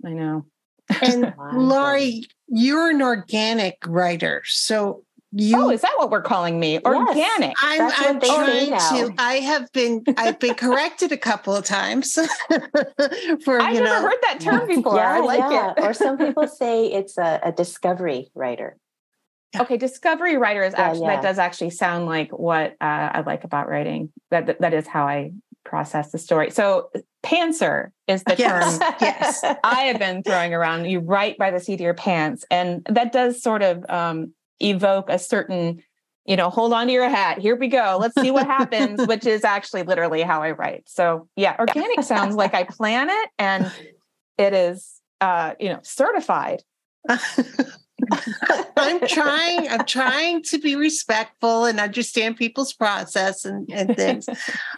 [0.03, 0.45] I know.
[1.01, 5.55] And Lori, you're an organic writer, so you.
[5.57, 6.79] Oh, is that what we're calling me?
[6.83, 7.15] Organic.
[7.15, 9.13] Yes, I'm, I'm trying to.
[9.17, 10.03] I have been.
[10.17, 12.13] I've been corrected a couple of times.
[13.45, 14.01] for I've never know.
[14.01, 14.95] heard that term before.
[14.95, 15.73] Yeah, I like yeah.
[15.77, 15.83] it.
[15.83, 18.77] or some people say it's a, a discovery writer.
[19.57, 21.15] Okay, discovery writer is actually yeah, yeah.
[21.17, 24.11] that does actually sound like what uh, I like about writing.
[24.31, 26.49] That, that that is how I process the story.
[26.49, 26.89] So
[27.23, 29.43] pantser is the yes, term yes.
[29.63, 30.85] I have been throwing around.
[30.85, 35.09] You write by the seat of your pants, and that does sort of um, evoke
[35.09, 35.83] a certain,
[36.25, 37.39] you know, hold on to your hat.
[37.39, 37.97] Here we go.
[37.99, 39.05] Let's see what happens.
[39.07, 40.83] which is actually literally how I write.
[40.87, 43.71] So yeah, organic sounds like I plan it, and
[44.37, 46.63] it is, uh, you know, certified.
[48.77, 54.27] I'm trying, I'm trying to be respectful and understand people's process and, and things.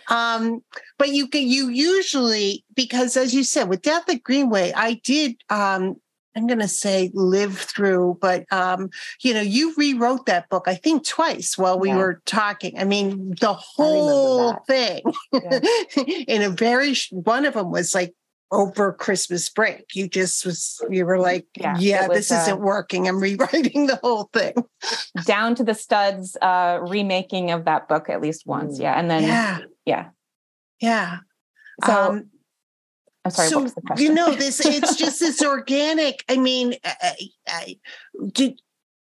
[0.08, 0.64] Um,
[0.98, 5.38] but you can you usually, because as you said, with Death at Greenway, I did
[5.50, 5.96] um
[6.36, 8.90] I'm going to say live through, but um,
[9.22, 11.98] you know, you rewrote that book, I think twice while we yeah.
[11.98, 12.80] were talking.
[12.80, 15.60] I mean, the whole thing yeah.
[16.28, 18.14] in a very, one of them was like
[18.54, 19.88] over Christmas break.
[19.94, 23.08] You just was you were like, yeah, yeah was, this uh, isn't working.
[23.08, 24.54] I'm rewriting the whole thing.
[25.26, 28.80] down to the studs uh remaking of that book at least once.
[28.80, 28.98] Yeah.
[28.98, 29.60] And then yeah.
[29.86, 30.10] Yeah.
[30.80, 31.18] Yeah.
[31.86, 32.30] So um,
[33.26, 33.50] I'm sorry.
[33.50, 36.24] So, you know, this it's just this organic.
[36.30, 37.16] I mean, I,
[37.48, 37.80] I,
[38.32, 38.62] did,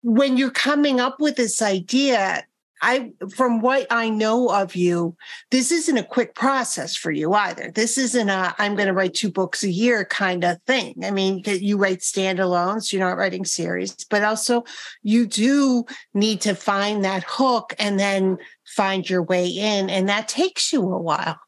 [0.02, 2.44] when you're coming up with this idea,
[2.82, 5.16] I, from what I know of you,
[5.52, 7.72] this isn't a quick process for you either.
[7.72, 10.96] This isn't a, I'm going to write two books a year kind of thing.
[11.04, 14.64] I mean, you write standalones, you're not writing series, but also
[15.04, 19.90] you do need to find that hook and then find your way in.
[19.90, 21.40] And that takes you a while.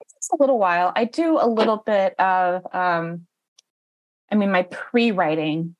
[0.00, 0.92] It takes a little while.
[0.96, 3.26] I do a little bit of, um,
[4.30, 5.76] I mean, my pre writing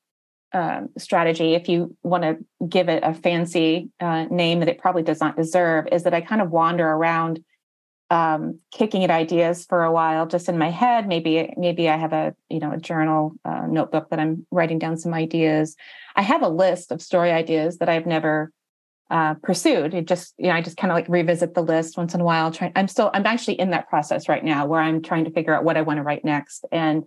[0.53, 5.03] um, strategy, if you want to give it a fancy uh, name that it probably
[5.03, 7.43] does not deserve, is that I kind of wander around
[8.09, 11.07] um, kicking at ideas for a while, just in my head.
[11.07, 14.97] Maybe maybe I have a you know a journal uh, notebook that I'm writing down
[14.97, 15.75] some ideas.
[16.15, 18.51] I have a list of story ideas that I've never
[19.09, 19.93] uh, pursued.
[19.93, 22.25] It just you know I just kind of like revisit the list once in a
[22.25, 22.51] while.
[22.51, 25.53] Trying, I'm still I'm actually in that process right now where I'm trying to figure
[25.53, 27.03] out what I want to write next and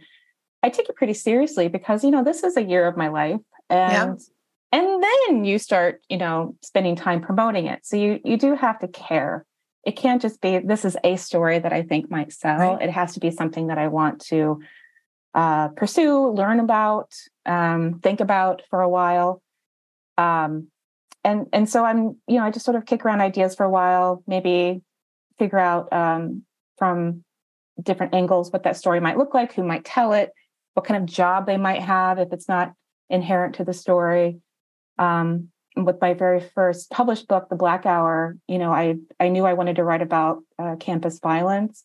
[0.62, 3.40] I take it pretty seriously because you know this is a year of my life,
[3.68, 4.18] and
[4.72, 4.78] yeah.
[4.78, 7.86] and then you start you know spending time promoting it.
[7.86, 9.46] So you you do have to care.
[9.84, 12.74] It can't just be this is a story that I think might sell.
[12.74, 12.82] Right.
[12.82, 14.60] It has to be something that I want to
[15.34, 17.14] uh, pursue, learn about,
[17.46, 19.42] um, think about for a while.
[20.18, 20.68] Um,
[21.24, 23.70] and and so I'm you know I just sort of kick around ideas for a
[23.70, 24.82] while, maybe
[25.38, 26.42] figure out um,
[26.78, 27.24] from
[27.82, 30.32] different angles what that story might look like, who might tell it,
[30.80, 32.72] what kind of job they might have if it's not
[33.10, 34.38] inherent to the story.
[34.98, 39.44] Um, with my very first published book, The Black Hour, you know, I I knew
[39.44, 41.84] I wanted to write about uh, campus violence,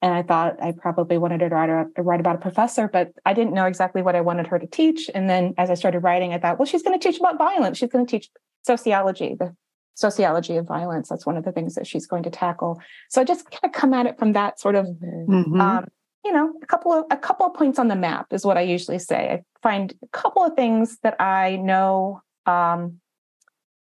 [0.00, 3.34] and I thought I probably wanted to write, a, write about a professor, but I
[3.34, 5.10] didn't know exactly what I wanted her to teach.
[5.12, 7.78] And then as I started writing, I thought, well, she's going to teach about violence.
[7.78, 8.30] She's going to teach
[8.64, 9.54] sociology, the
[9.94, 11.08] sociology of violence.
[11.08, 12.80] That's one of the things that she's going to tackle.
[13.10, 15.60] So I just kind of come at it from that sort of mm-hmm.
[15.60, 15.86] um,
[16.28, 18.60] you know a couple of a couple of points on the map is what i
[18.60, 19.30] usually say.
[19.32, 23.00] I find a couple of things that i know um,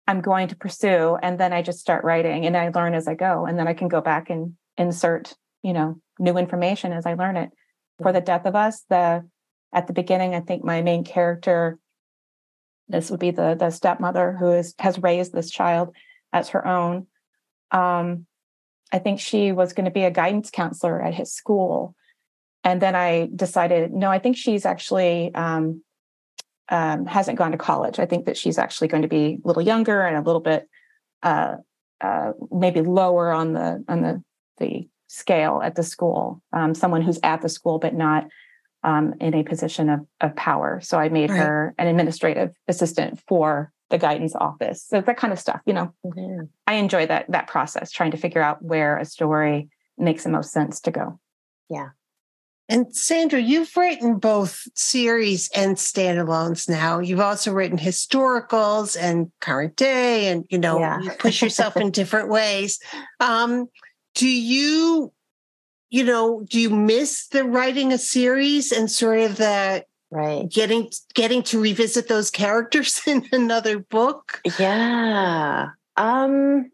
[0.07, 3.13] i'm going to pursue and then i just start writing and i learn as i
[3.13, 7.13] go and then i can go back and insert you know new information as i
[7.13, 7.51] learn it.
[8.01, 9.29] For the death of us the
[9.71, 11.77] at the beginning i think my main character
[12.87, 15.95] this would be the the stepmother who is has raised this child
[16.33, 17.05] as her own.
[17.69, 18.25] Um,
[18.91, 21.95] i think she was going to be a guidance counselor at his school
[22.63, 25.83] and then I decided, no, I think she's actually um,
[26.69, 27.99] um, hasn't gone to college.
[27.99, 30.67] I think that she's actually going to be a little younger and a little bit
[31.21, 31.57] uh,
[32.01, 34.23] uh, maybe lower on the on the
[34.57, 36.41] the scale at the school.
[36.53, 38.27] Um, someone who's at the school but not
[38.83, 40.79] um, in a position of of power.
[40.81, 41.39] So I made right.
[41.39, 44.83] her an administrative assistant for the guidance office.
[44.83, 45.93] So that kind of stuff, you know.
[46.05, 46.45] Mm-hmm.
[46.65, 50.51] I enjoy that that process, trying to figure out where a story makes the most
[50.51, 51.19] sense to go.
[51.69, 51.89] Yeah.
[52.69, 56.99] And Sandra, you've written both series and standalones now.
[56.99, 61.01] You've also written historicals and current day, and you know, yeah.
[61.01, 62.79] you push yourself in different ways.
[63.19, 63.67] Um,
[64.15, 65.11] do you,
[65.89, 70.89] you know, do you miss the writing a series and sort of the right getting
[71.15, 74.41] getting to revisit those characters in another book?
[74.57, 75.69] Yeah.
[75.97, 76.71] Um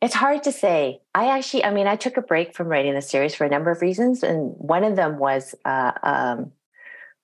[0.00, 1.00] it's hard to say.
[1.14, 3.70] I actually, I mean, I took a break from writing the series for a number
[3.70, 6.52] of reasons, and one of them was uh, um,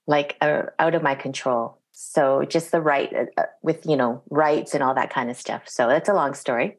[0.06, 1.78] like uh, out of my control.
[1.92, 5.36] So just the right uh, uh with you know rights and all that kind of
[5.38, 5.62] stuff.
[5.66, 6.76] So it's a long story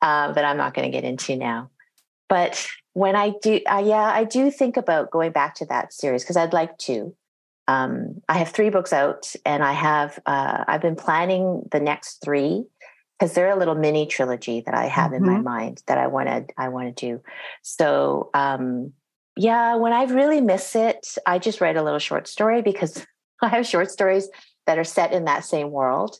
[0.00, 1.70] uh, that I'm not going to get into now.
[2.30, 6.22] But when I do, uh, yeah, I do think about going back to that series
[6.22, 7.14] because I'd like to.
[7.68, 12.64] Um, I have three books out, and I have I've been planning the next three
[13.18, 15.16] because they're a little mini trilogy that I have mm-hmm.
[15.16, 15.44] in my mm-hmm.
[15.44, 17.22] mind that I want to I want to do.
[17.62, 18.92] So um,
[19.36, 23.04] yeah, when I really miss it, I just write a little short story because
[23.42, 24.28] I have short stories
[24.66, 26.16] that are set in that same world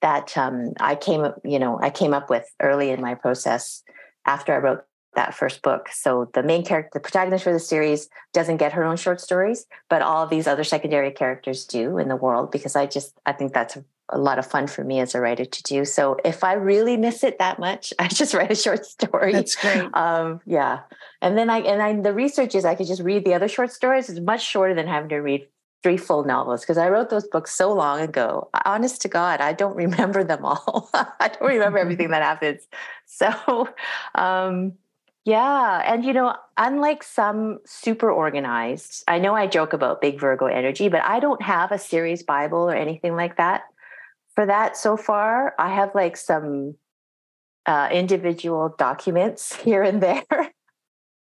[0.00, 3.82] that um, I came up, you know, I came up with early in my process
[4.26, 4.84] after I wrote
[5.14, 5.88] that first book.
[5.90, 9.66] So the main character, the protagonist for the series, doesn't get her own short stories,
[9.88, 13.32] but all of these other secondary characters do in the world because I just I
[13.32, 13.76] think that's
[14.10, 15.84] a lot of fun for me as a writer to do.
[15.84, 19.32] So if I really miss it that much, I just write a short story.
[19.32, 19.88] That's great.
[19.94, 20.80] Um, yeah,
[21.20, 23.72] and then I and I the research is I could just read the other short
[23.72, 24.08] stories.
[24.08, 25.46] It's much shorter than having to read
[25.82, 28.50] three full novels because I wrote those books so long ago.
[28.64, 30.90] Honest to God, I don't remember them all.
[30.94, 32.66] I don't remember everything that happens.
[33.06, 33.68] So.
[34.14, 34.74] Um,
[35.24, 35.82] yeah.
[35.84, 40.88] And, you know, unlike some super organized, I know I joke about big Virgo energy,
[40.88, 43.64] but I don't have a series Bible or anything like that
[44.38, 45.52] for that so far.
[45.58, 46.76] I have like some
[47.66, 50.22] uh, individual documents here and there,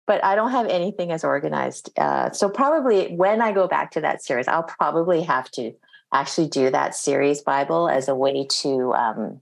[0.07, 1.91] but I don't have anything as organized.
[1.99, 5.71] Uh, so probably when I go back to that series, I'll probably have to
[6.11, 9.39] actually do that series Bible as a way to um,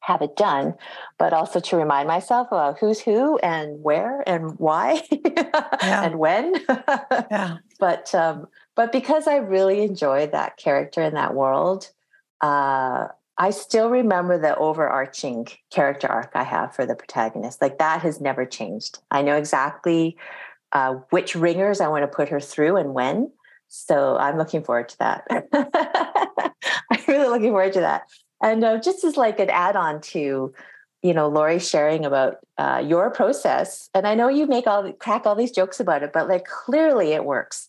[0.00, 0.74] have it done,
[1.16, 6.04] but also to remind myself about who's who and where and why yeah.
[6.04, 6.56] and when.
[6.68, 7.56] yeah.
[7.80, 11.88] But um, but because I really enjoyed that character in that world,
[12.42, 17.62] uh, I still remember the overarching character arc I have for the protagonist.
[17.62, 18.98] Like that has never changed.
[19.10, 20.16] I know exactly
[20.72, 23.30] uh, which wringers I want to put her through and when.
[23.68, 25.24] So I'm looking forward to that.
[26.90, 28.02] I'm really looking forward to that.
[28.42, 30.52] And uh, just as like an add-on to,
[31.02, 35.26] you know, Lori sharing about uh, your process, and I know you make all crack
[35.26, 37.68] all these jokes about it, but like clearly it works.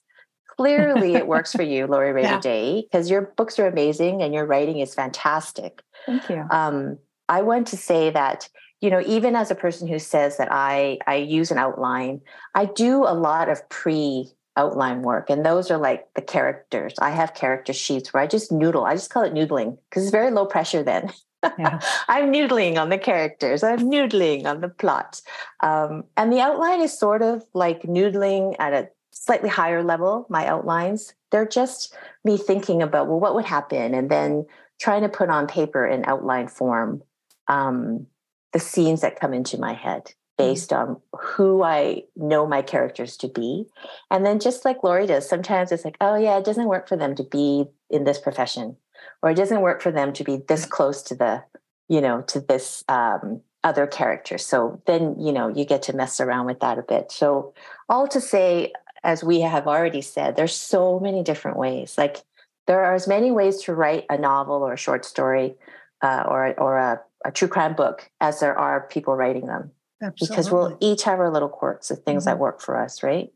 [0.58, 2.40] Clearly it works for you, Lori Rader yeah.
[2.40, 5.82] Day, because your books are amazing and your writing is fantastic.
[6.06, 6.46] Thank you.
[6.52, 8.50] Um, I want to say that
[8.84, 12.20] you know even as a person who says that i i use an outline
[12.54, 17.10] i do a lot of pre outline work and those are like the characters i
[17.10, 20.30] have character sheets where i just noodle i just call it noodling because it's very
[20.30, 21.10] low pressure then
[21.58, 21.80] yeah.
[22.10, 25.22] i'm noodling on the characters i'm noodling on the plot
[25.62, 30.46] um, and the outline is sort of like noodling at a slightly higher level my
[30.48, 34.46] outlines they're just me thinking about well what would happen and then
[34.80, 37.02] trying to put on paper in outline form
[37.48, 38.08] um,
[38.54, 40.50] the scenes that come into my head mm-hmm.
[40.50, 43.66] based on who I know my characters to be.
[44.10, 46.96] And then just like Lori does, sometimes it's like, oh yeah, it doesn't work for
[46.96, 48.78] them to be in this profession,
[49.22, 51.44] or it doesn't work for them to be this close to the,
[51.90, 54.38] you know, to this um, other character.
[54.38, 57.12] So then, you know, you get to mess around with that a bit.
[57.12, 57.54] So
[57.90, 58.74] all to say,
[59.04, 61.98] as we have already said, there's so many different ways.
[61.98, 62.24] Like
[62.68, 65.56] there are as many ways to write a novel or a short story
[66.02, 69.72] uh, or or a a true crime book as there are people writing them.
[70.02, 70.36] Absolutely.
[70.36, 72.32] Because we'll each have our little quirks of things mm-hmm.
[72.32, 73.30] that work for us, right?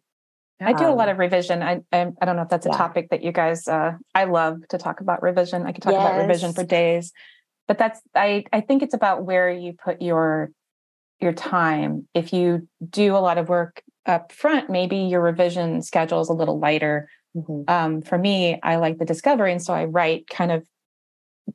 [0.59, 1.61] I do a lot um, of revision.
[1.61, 2.77] I, I, I don't know if that's a yeah.
[2.77, 3.67] topic that you guys.
[3.67, 5.67] Uh, I love to talk about revision.
[5.67, 6.01] I could talk yes.
[6.01, 7.13] about revision for days,
[7.67, 10.49] but that's I I think it's about where you put your
[11.21, 12.07] your time.
[12.15, 16.33] If you do a lot of work up front, maybe your revision schedule is a
[16.33, 17.09] little lighter.
[17.35, 17.63] Mm-hmm.
[17.67, 20.65] Um, for me, I like the discovery, and so I write kind of,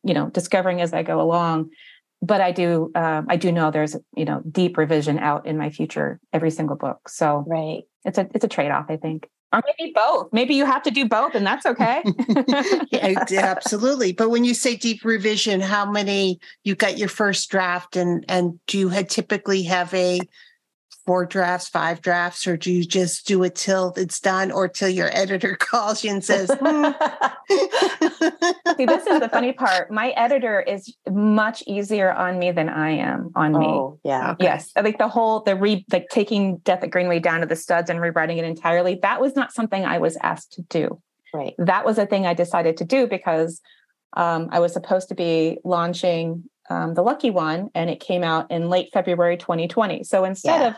[0.04, 1.70] you know, discovering as I go along
[2.22, 5.70] but I do um, I do know there's you know deep revision out in my
[5.70, 7.08] future every single book.
[7.08, 10.28] So right, it's a it's a trade off I think, or maybe both.
[10.32, 12.02] Maybe you have to do both, and that's okay.
[12.92, 14.12] yeah, absolutely.
[14.12, 18.58] But when you say deep revision, how many you got your first draft, and and
[18.68, 20.20] do you had typically have a
[21.06, 24.88] four drafts, five drafts, or do you just do it till it's done or till
[24.88, 26.90] your editor calls you and says, hmm.
[28.76, 29.90] See, this is the funny part.
[29.90, 33.66] My editor is much easier on me than I am on me.
[33.66, 34.32] Oh, yeah.
[34.32, 34.44] Okay.
[34.44, 34.70] Yes.
[34.76, 38.00] Like the whole, the re, like taking Death at Greenway down to the studs and
[38.00, 41.00] rewriting it entirely, that was not something I was asked to do.
[41.34, 41.54] Right.
[41.58, 43.60] That was a thing I decided to do because
[44.14, 48.50] um, I was supposed to be launching um, the Lucky One, and it came out
[48.50, 50.04] in late February 2020.
[50.04, 50.68] So instead yeah.
[50.68, 50.74] of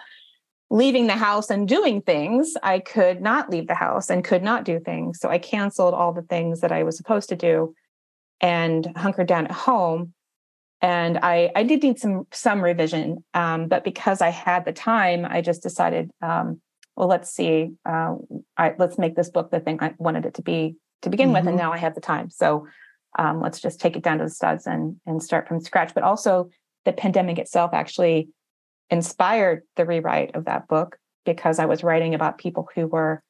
[0.74, 4.64] leaving the house and doing things, I could not leave the house and could not
[4.64, 5.20] do things.
[5.20, 7.76] So I canceled all the things that I was supposed to do
[8.40, 10.14] and hunkered down at home.
[10.82, 15.24] And I, I did need some some revision, um, but because I had the time,
[15.24, 16.60] I just decided, um,
[16.96, 18.16] well, let's see, uh,
[18.58, 21.34] I, let's make this book the thing I wanted it to be to begin mm-hmm.
[21.34, 21.68] with, and mm-hmm.
[21.68, 22.30] now I have the time.
[22.30, 22.66] So
[23.16, 25.94] um, let's just take it down to the studs and and start from scratch.
[25.94, 26.50] But also,
[26.84, 28.28] the pandemic itself actually
[28.90, 33.22] inspired the rewrite of that book because I was writing about people who were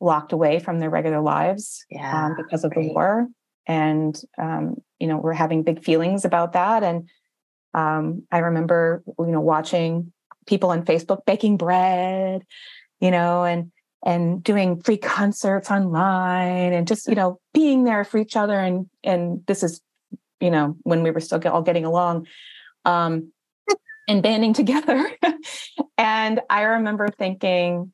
[0.00, 2.88] locked away from their regular lives yeah, um, because of great.
[2.88, 3.28] the war.
[3.66, 6.82] And, um, you know, we're having big feelings about that.
[6.82, 7.08] And
[7.74, 10.12] um, I remember, you know, watching
[10.46, 12.42] people on Facebook baking bread,
[12.98, 13.70] you know, and,
[14.04, 18.58] and doing free concerts online and just, you know, being there for each other.
[18.58, 19.82] And, and this is,
[20.40, 22.26] you know, when we were still all getting along.
[22.86, 23.32] Um,
[24.10, 25.08] and banding together.
[25.98, 27.92] and I remember thinking,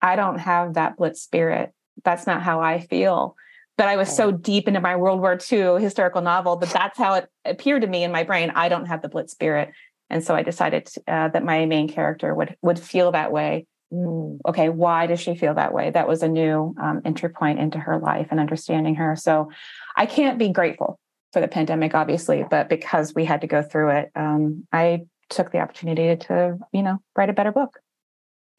[0.00, 1.72] I don't have that blitz spirit.
[2.04, 3.36] That's not how I feel.
[3.76, 7.14] But I was so deep into my World War II historical novel that that's how
[7.14, 8.50] it appeared to me in my brain.
[8.54, 9.70] I don't have the blitz spirit,
[10.10, 13.66] and so I decided uh, that my main character would would feel that way.
[13.92, 15.90] Mm, okay, why does she feel that way?
[15.90, 19.14] That was a new um, entry point into her life and understanding her.
[19.14, 19.52] So
[19.96, 20.98] I can't be grateful
[21.32, 25.52] for the pandemic, obviously, but because we had to go through it, um, I took
[25.52, 27.78] the opportunity to, you know, write a better book.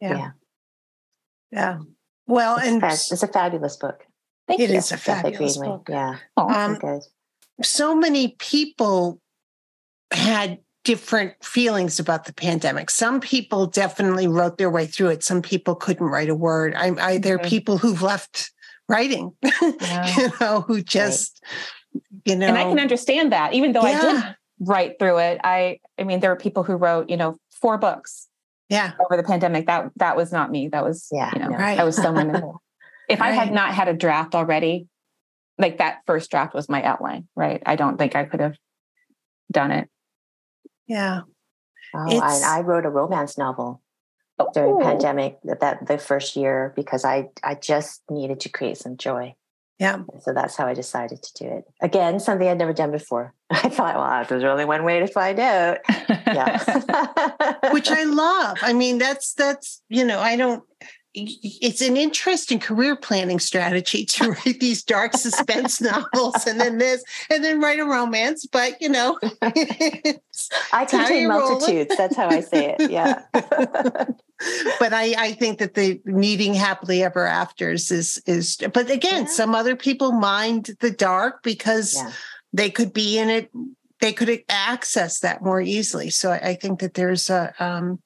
[0.02, 0.18] Yeah.
[0.18, 0.32] Yeah.
[1.52, 1.80] yeah.
[2.28, 4.06] Well, it's and it's a fabulous book.
[4.48, 4.78] Thank it you.
[4.78, 5.88] is a fabulous book.
[5.90, 6.18] Yeah.
[6.38, 7.02] Oh, um.
[7.62, 9.20] So many people
[10.12, 12.90] had different feelings about the pandemic.
[12.90, 15.24] Some people definitely wrote their way through it.
[15.24, 16.74] Some people couldn't write a word.
[16.76, 17.48] I, I there are mm-hmm.
[17.48, 18.52] people who've left
[18.88, 20.18] writing, yeah.
[20.18, 21.44] you know, who just,
[21.94, 22.04] right.
[22.26, 24.00] you know, and I can understand that, even though yeah.
[24.00, 25.40] I did write through it.
[25.44, 28.28] I I mean, there were people who wrote, you know, four books.
[28.70, 28.92] Yeah.
[29.04, 29.66] Over the pandemic.
[29.66, 30.68] That that was not me.
[30.68, 31.80] That was, yeah, you know, right.
[31.80, 32.30] I was someone
[33.10, 33.30] if right.
[33.30, 34.88] I had not had a draft already,
[35.58, 37.62] like that first draft was my outline, right?
[37.66, 38.56] I don't think I could have
[39.52, 39.90] done it.
[40.88, 41.22] Yeah.
[41.96, 43.82] Oh, I, I wrote a romance novel
[44.54, 44.80] during oh.
[44.80, 49.36] pandemic that the first year because I I just needed to create some joy.
[49.80, 50.04] Yeah.
[50.22, 51.64] So that's how I decided to do it.
[51.82, 53.34] Again, something I'd never done before.
[53.50, 55.80] I thought, well, there's only one way to find out.
[56.30, 56.60] Yeah.
[57.72, 58.58] Which I love.
[58.62, 60.64] I mean, that's, that's, you know, I don't,
[61.62, 67.04] it's an interesting career planning strategy to write these dark suspense novels and then this
[67.30, 71.96] and then write a romance but you know i contain multitudes.
[71.98, 72.92] That's how i say it.
[72.92, 73.24] Yeah.
[74.80, 79.30] But I, I think that the needing happily ever afters is is but again yeah.
[79.30, 82.12] some other people mind the dark because yeah.
[82.54, 83.52] they could be in it
[84.00, 86.10] they could access that more easily.
[86.10, 88.00] So i, I think that there's a um,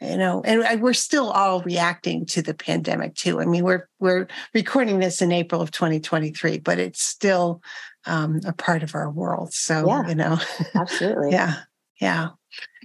[0.00, 3.40] you know and we're still all reacting to the pandemic too.
[3.40, 7.62] I mean we're we're recording this in april of 2023 but it's still
[8.06, 9.52] um, a part of our world.
[9.52, 10.38] So yeah, you know
[10.74, 11.32] absolutely.
[11.32, 11.54] yeah
[12.00, 12.28] yeah.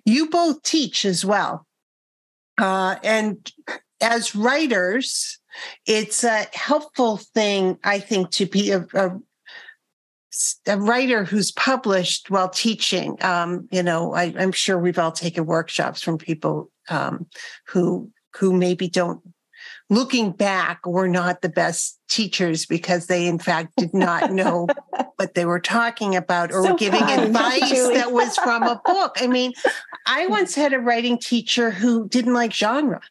[0.05, 1.65] You both teach as well.
[2.57, 3.51] Uh, and
[4.01, 5.39] as writers
[5.85, 9.17] it's a helpful thing i think to be a, a
[10.67, 13.17] a writer who's published while teaching.
[13.23, 17.27] Um, you know, I, am sure we've all taken workshops from people um,
[17.67, 19.21] who who maybe don't
[19.89, 24.67] looking back were not the best teachers because they in fact did not know
[25.17, 29.15] what they were talking about or so were giving advice that was from a book.
[29.19, 29.53] I mean
[30.05, 33.01] i once had a writing teacher who didn't like genre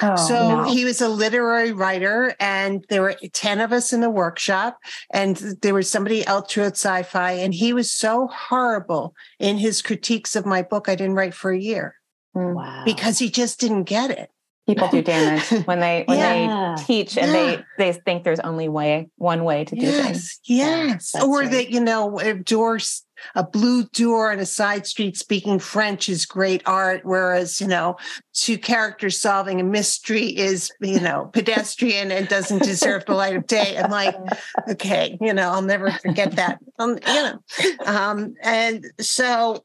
[0.00, 0.62] Oh, so no.
[0.64, 4.78] he was a literary writer, and there were 10 of us in the workshop,
[5.12, 9.58] and there was somebody else who had sci fi, and he was so horrible in
[9.58, 10.88] his critiques of my book.
[10.88, 11.96] I didn't write for a year.
[12.36, 12.54] Mm.
[12.54, 12.82] Wow.
[12.84, 14.30] Because he just didn't get it.
[14.68, 16.74] People do damage when they when yeah.
[16.76, 17.56] they teach and yeah.
[17.78, 20.04] they they think there's only way one way to do yes.
[20.04, 20.40] things.
[20.44, 21.12] Yes.
[21.14, 21.50] Yeah, or right.
[21.50, 23.02] that, you know, if doors
[23.34, 27.96] a blue door on a side street speaking French is great art, whereas, you know,
[28.32, 33.46] two characters solving a mystery is, you know, pedestrian and doesn't deserve the light of
[33.46, 33.76] day.
[33.76, 34.14] I'm like,
[34.70, 36.58] okay, you know, I'll never forget that.
[36.78, 37.40] Um, you know.
[37.84, 39.62] Um, and so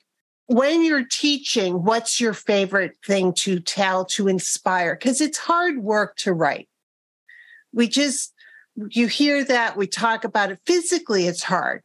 [0.47, 4.95] when you're teaching, what's your favorite thing to tell to inspire?
[4.95, 6.67] Because it's hard work to write.
[7.71, 8.32] We just,
[8.89, 10.59] you hear that, we talk about it.
[10.65, 11.83] Physically, it's hard,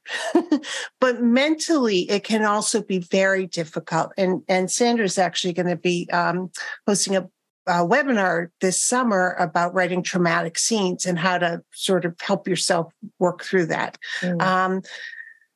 [1.01, 4.13] but mentally, it can also be very difficult.
[4.17, 6.51] And, and Sandra's actually going to be um,
[6.87, 7.29] hosting a,
[7.67, 12.93] a webinar this summer about writing traumatic scenes and how to sort of help yourself
[13.19, 13.99] work through that.
[14.21, 14.41] Mm.
[14.41, 14.83] Um,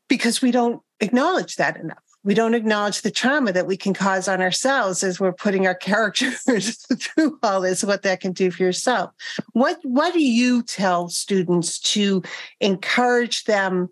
[0.08, 4.28] because we don't acknowledge that enough we don't acknowledge the trauma that we can cause
[4.28, 8.62] on ourselves as we're putting our characters through all this what that can do for
[8.62, 9.10] yourself.
[9.52, 12.22] What what do you tell students to
[12.60, 13.88] encourage them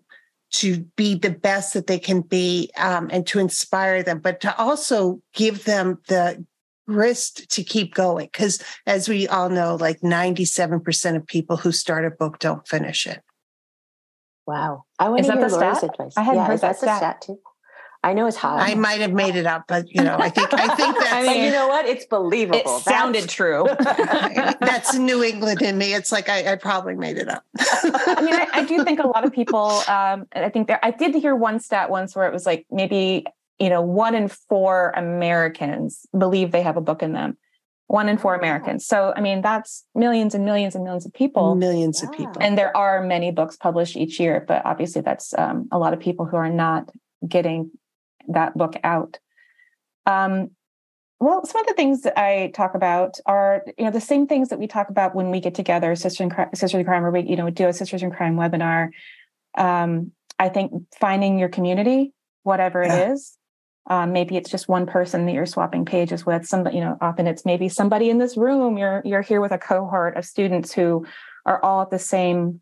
[0.51, 4.57] to be the best that they can be um, and to inspire them but to
[4.57, 6.45] also give them the
[6.87, 8.27] grist to keep going?
[8.31, 13.07] Because as we all know like 97% of people who start a book don't finish
[13.07, 13.21] it.
[14.47, 14.83] Wow.
[14.99, 16.13] I want to hear Lori's advice.
[16.17, 16.97] I hadn't yeah, heard that stat.
[16.97, 17.39] stat too
[18.03, 18.59] I know it's hot.
[18.59, 21.13] I might have made it up, but you know, I think I think that.
[21.13, 21.85] I mean, you know what?
[21.85, 22.57] It's believable.
[22.57, 23.67] It that's, sounded true.
[23.79, 25.93] that's New England in me.
[25.93, 27.43] It's like I, I probably made it up.
[27.59, 29.67] I mean, I, I, do think a lot of people.
[29.87, 30.79] Um, I think there.
[30.83, 33.25] I did hear one stat once where it was like maybe
[33.59, 37.37] you know one in four Americans believe they have a book in them.
[37.85, 38.85] One in four Americans.
[38.85, 41.55] So, I mean, that's millions and millions and millions of people.
[41.55, 42.09] Millions yeah.
[42.09, 42.37] of people.
[42.39, 45.99] And there are many books published each year, but obviously, that's um, a lot of
[45.99, 46.89] people who are not
[47.27, 47.69] getting
[48.27, 49.19] that book out.
[50.05, 50.51] Um,
[51.19, 54.49] well, some of the things that I talk about are, you know, the same things
[54.49, 57.11] that we talk about when we get together, Sisters in Crime, Sisters in Crime, where
[57.11, 58.89] we, you know, do a Sisters in Crime webinar.
[59.55, 62.95] Um, I think finding your community, whatever yeah.
[62.95, 63.37] it is,
[63.89, 66.47] um, maybe it's just one person that you're swapping pages with.
[66.47, 68.77] Somebody, you know, often it's maybe somebody in this room.
[68.77, 71.05] You're you're here with a cohort of students who
[71.45, 72.61] are all at the same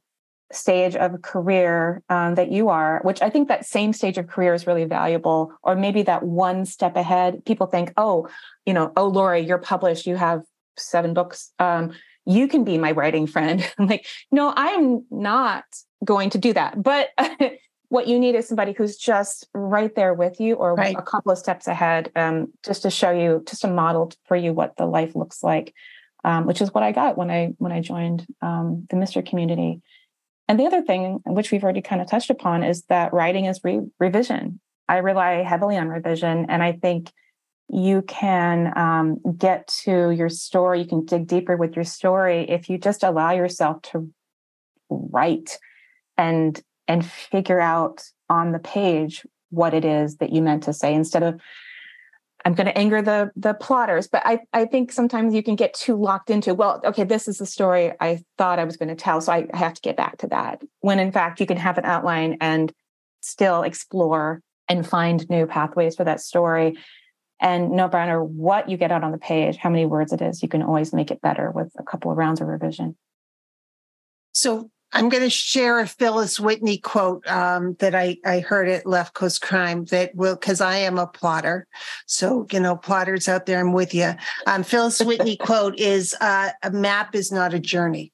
[0.51, 4.53] stage of career um, that you are, which I think that same stage of career
[4.53, 7.45] is really valuable, or maybe that one step ahead.
[7.45, 8.27] People think, oh,
[8.65, 10.41] you know, oh, Lori, you're published, you have
[10.77, 11.51] seven books.
[11.59, 11.93] Um,
[12.25, 13.67] you can be my writing friend.
[13.77, 15.65] I'm like, no, I'm not
[16.03, 16.81] going to do that.
[16.81, 17.09] But
[17.89, 20.95] what you need is somebody who's just right there with you or right.
[20.97, 24.53] a couple of steps ahead, um, just to show you, just a model for you
[24.53, 25.73] what the life looks like.
[26.25, 29.81] Um, which is what I got when I when I joined um, the Mister community.
[30.49, 33.61] And the other thing, which we've already kind of touched upon, is that writing is
[33.63, 34.59] re- revision.
[34.89, 37.11] I rely heavily on revision, and I think
[37.69, 40.81] you can um, get to your story.
[40.81, 44.09] You can dig deeper with your story if you just allow yourself to
[44.89, 45.59] write
[46.17, 50.95] and and figure out on the page what it is that you meant to say
[50.95, 51.39] instead of
[52.49, 55.75] I'm going to anger the the plotters, but I I think sometimes you can get
[55.75, 58.95] too locked into well, okay, this is the story I thought I was going to
[58.95, 60.63] tell, so I have to get back to that.
[60.79, 62.73] When in fact you can have an outline and
[63.21, 66.75] still explore and find new pathways for that story.
[67.39, 70.41] And no matter what you get out on the page, how many words it is,
[70.41, 72.97] you can always make it better with a couple of rounds of revision.
[74.33, 78.85] So I'm going to share a Phyllis Whitney quote um, that I, I heard at
[78.85, 81.67] Left Coast Crime that will, because I am a plotter.
[82.07, 84.13] So, you know, plotters out there, I'm with you.
[84.47, 88.11] Um, Phyllis Whitney quote is uh, A map is not a journey.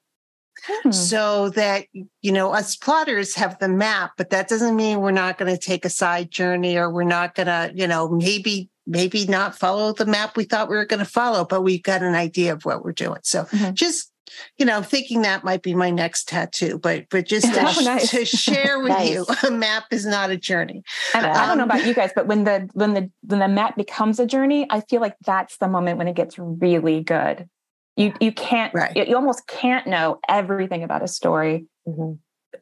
[0.67, 0.91] Hmm.
[0.91, 1.85] So that,
[2.21, 5.59] you know, us plotters have the map, but that doesn't mean we're not going to
[5.59, 9.93] take a side journey or we're not going to, you know, maybe maybe not follow
[9.93, 12.65] the map we thought we were going to follow, but we've got an idea of
[12.65, 13.19] what we're doing.
[13.23, 13.73] So mm-hmm.
[13.73, 14.11] just
[14.57, 18.11] you know, thinking that might be my next tattoo, but but just to, oh, nice.
[18.11, 19.09] to share with nice.
[19.09, 20.83] you, a map is not a journey.
[21.13, 23.47] And um, I don't know about you guys, but when the when the when the
[23.47, 27.49] map becomes a journey, I feel like that's the moment when it gets really good.
[27.95, 28.95] You you can't right.
[28.95, 31.65] you, you almost can't know everything about a story.
[31.87, 32.13] Mm-hmm.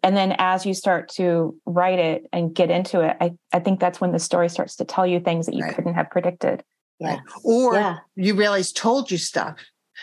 [0.01, 3.79] And then as you start to write it and get into it, I, I think
[3.79, 5.73] that's when the story starts to tell you things that you right.
[5.73, 6.63] couldn't have predicted.
[6.99, 7.19] Yeah.
[7.43, 7.97] Or yeah.
[8.15, 9.55] you realize told you stuff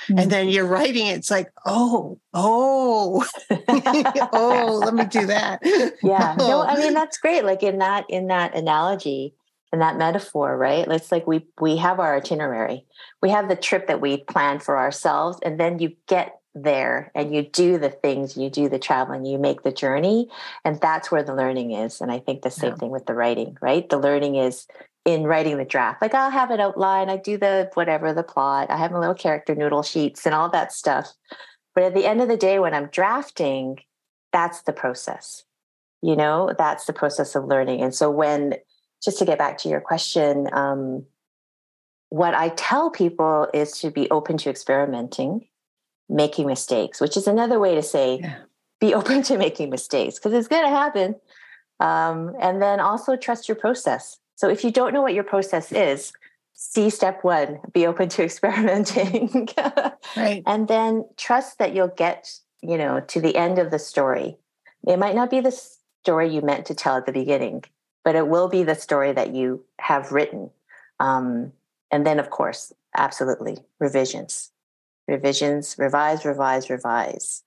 [0.08, 0.18] Mm-hmm.
[0.18, 3.26] And then you're writing it, it's like, oh, oh,
[4.32, 5.60] oh, let me do that.
[6.02, 6.34] yeah.
[6.38, 7.44] No, I mean that's great.
[7.44, 9.34] Like in that, in that analogy,
[9.72, 10.86] in that metaphor, right?
[10.88, 12.86] It's like we we have our itinerary.
[13.22, 17.32] We have the trip that we plan for ourselves, and then you get there and
[17.34, 20.28] you do the things, you do the traveling, you make the journey,
[20.64, 22.00] and that's where the learning is.
[22.00, 22.76] And I think the same yeah.
[22.76, 23.88] thing with the writing, right?
[23.88, 24.66] The learning is
[25.04, 26.02] in writing the draft.
[26.02, 29.14] Like I'll have an outline, I do the whatever the plot, I have my little
[29.14, 31.12] character noodle sheets and all that stuff.
[31.74, 33.78] But at the end of the day, when I'm drafting,
[34.32, 35.44] that's the process.
[36.02, 37.80] You know, that's the process of learning.
[37.82, 38.54] And so when,
[39.02, 41.04] just to get back to your question, um,
[42.08, 45.46] what I tell people is to be open to experimenting,
[46.08, 48.38] making mistakes, which is another way to say yeah.
[48.80, 51.14] be open to making mistakes because it's going to happen.
[51.78, 55.70] Um, and then also trust your process so if you don't know what your process
[55.70, 56.14] is,
[56.54, 59.50] see step one, be open to experimenting.
[60.16, 60.42] right.
[60.46, 62.32] And then trust that you'll get,
[62.62, 64.38] you know, to the end of the story.
[64.88, 67.64] It might not be the story you meant to tell at the beginning,
[68.02, 70.48] but it will be the story that you have written.
[71.00, 71.52] Um,
[71.90, 74.52] and then, of course, absolutely revisions,
[75.06, 77.42] revisions, revise, revise, revise.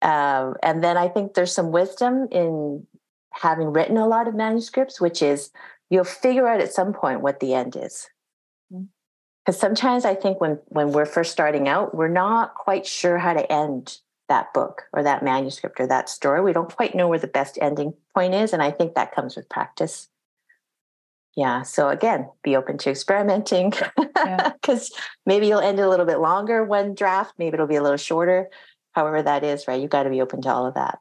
[0.00, 2.86] Um, and then I think there's some wisdom in
[3.30, 5.50] having written a lot of manuscripts, which is
[5.90, 8.08] you'll figure out at some point what the end is.
[8.70, 8.86] Because
[9.46, 9.52] mm-hmm.
[9.52, 13.52] sometimes i think when when we're first starting out we're not quite sure how to
[13.52, 16.42] end that book or that manuscript or that story.
[16.42, 19.36] We don't quite know where the best ending point is and i think that comes
[19.36, 20.08] with practice.
[21.34, 23.70] Yeah so again be open to experimenting.
[23.70, 25.00] Because yeah.
[25.26, 27.96] maybe you'll end it a little bit longer one draft maybe it'll be a little
[27.96, 28.50] shorter.
[28.92, 30.98] However that is right you've got to be open to all of that.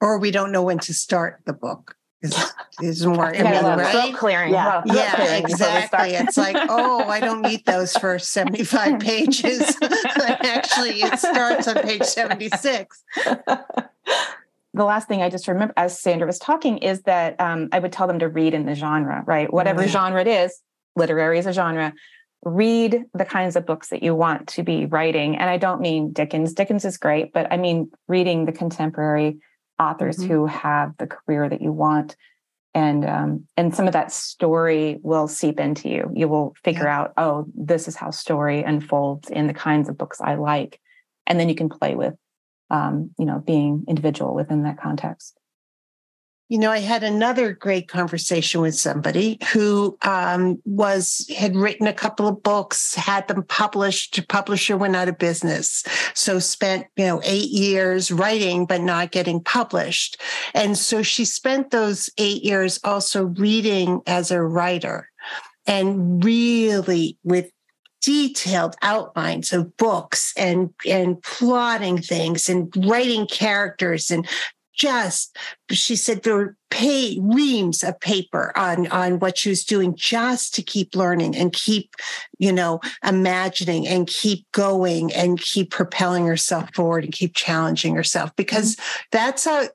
[0.00, 2.52] Or we don't know when to start the book is,
[2.82, 4.14] is more I mean, right?
[4.14, 4.52] clearing.
[4.52, 6.14] Yeah, well, yeah clearing exactly.
[6.14, 9.76] It's like, oh, I don't need those for 75 pages.
[9.82, 13.04] Actually, it starts on page 76.
[14.74, 17.92] The last thing I just remember as Sandra was talking is that um, I would
[17.92, 19.52] tell them to read in the genre, right?
[19.52, 19.88] Whatever yeah.
[19.88, 20.60] genre it is,
[20.96, 21.92] literary is a genre.
[22.44, 25.36] Read the kinds of books that you want to be writing.
[25.36, 26.52] And I don't mean Dickens.
[26.52, 29.38] Dickens is great, but I mean reading the contemporary
[29.78, 30.32] authors mm-hmm.
[30.32, 32.16] who have the career that you want
[32.74, 37.00] and um, and some of that story will seep into you you will figure yeah.
[37.00, 40.80] out oh this is how story unfolds in the kinds of books i like
[41.26, 42.14] and then you can play with
[42.70, 45.38] um, you know being individual within that context
[46.48, 51.92] you know, I had another great conversation with somebody who um, was had written a
[51.92, 54.26] couple of books, had them published.
[54.28, 55.84] Publisher went out of business,
[56.14, 60.20] so spent you know eight years writing but not getting published,
[60.54, 65.10] and so she spent those eight years also reading as a writer,
[65.66, 67.50] and really with
[68.00, 74.26] detailed outlines of books and and plotting things and writing characters and
[74.78, 75.36] just
[75.70, 80.54] she said there were pay reams of paper on on what she was doing just
[80.54, 81.94] to keep learning and keep
[82.38, 88.34] you know imagining and keep going and keep propelling herself forward and keep challenging herself
[88.36, 89.02] because mm-hmm.
[89.12, 89.68] that's a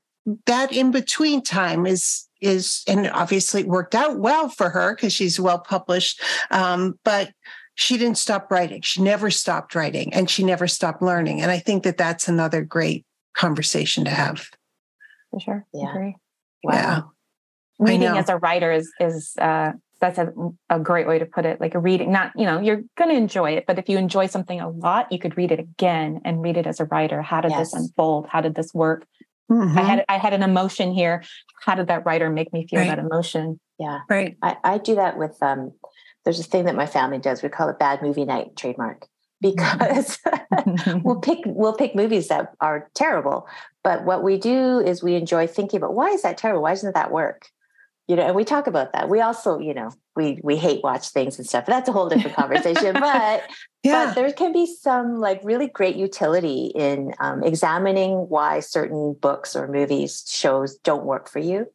[0.46, 5.12] that in between time is is and obviously it worked out well for her because
[5.12, 7.30] she's well published um, but
[7.76, 8.82] she didn't stop writing.
[8.82, 11.42] She never stopped writing and she never stopped learning.
[11.42, 14.46] And i think that that's another great conversation to have
[15.34, 15.66] for sure.
[15.72, 15.90] Yeah.
[15.90, 16.16] Agree.
[16.62, 17.12] Wow.
[17.78, 20.32] Reading as a writer is is uh, that's a,
[20.70, 21.60] a great way to put it.
[21.60, 24.26] Like a reading, not you know, you're going to enjoy it, but if you enjoy
[24.26, 27.20] something a lot, you could read it again and read it as a writer.
[27.20, 27.72] How did yes.
[27.72, 28.28] this unfold?
[28.28, 29.06] How did this work?
[29.50, 29.76] Mm-hmm.
[29.76, 31.24] I had I had an emotion here.
[31.62, 32.88] How did that writer make me feel right.
[32.88, 33.58] that emotion?
[33.78, 34.36] Yeah, right.
[34.40, 35.72] I, I do that with um.
[36.24, 37.42] There's a thing that my family does.
[37.42, 39.06] We call it bad movie night trademark
[39.40, 40.18] because
[41.02, 43.46] we'll pick we'll pick movies that are terrible.
[43.82, 46.62] But what we do is we enjoy thinking about why is that terrible?
[46.62, 47.48] Why doesn't that work?
[48.06, 49.08] You know, and we talk about that.
[49.08, 51.66] We also, you know, we we hate watch things and stuff.
[51.66, 52.92] That's a whole different conversation.
[53.00, 53.44] but
[53.82, 54.06] yeah.
[54.06, 59.56] but there can be some like really great utility in um, examining why certain books
[59.56, 61.66] or movies shows don't work for you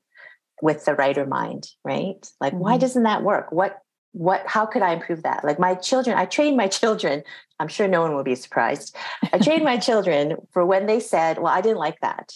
[0.62, 2.28] with the writer mind, right?
[2.39, 2.62] Like, mm-hmm.
[2.62, 3.51] why doesn't that work?
[3.51, 3.80] What
[4.12, 5.43] what how could i improve that?
[5.43, 7.24] Like my children i trained my children.
[7.60, 8.95] I'm sure no one will be surprised.
[9.34, 12.34] I trained my children for when they said well i didn't like that.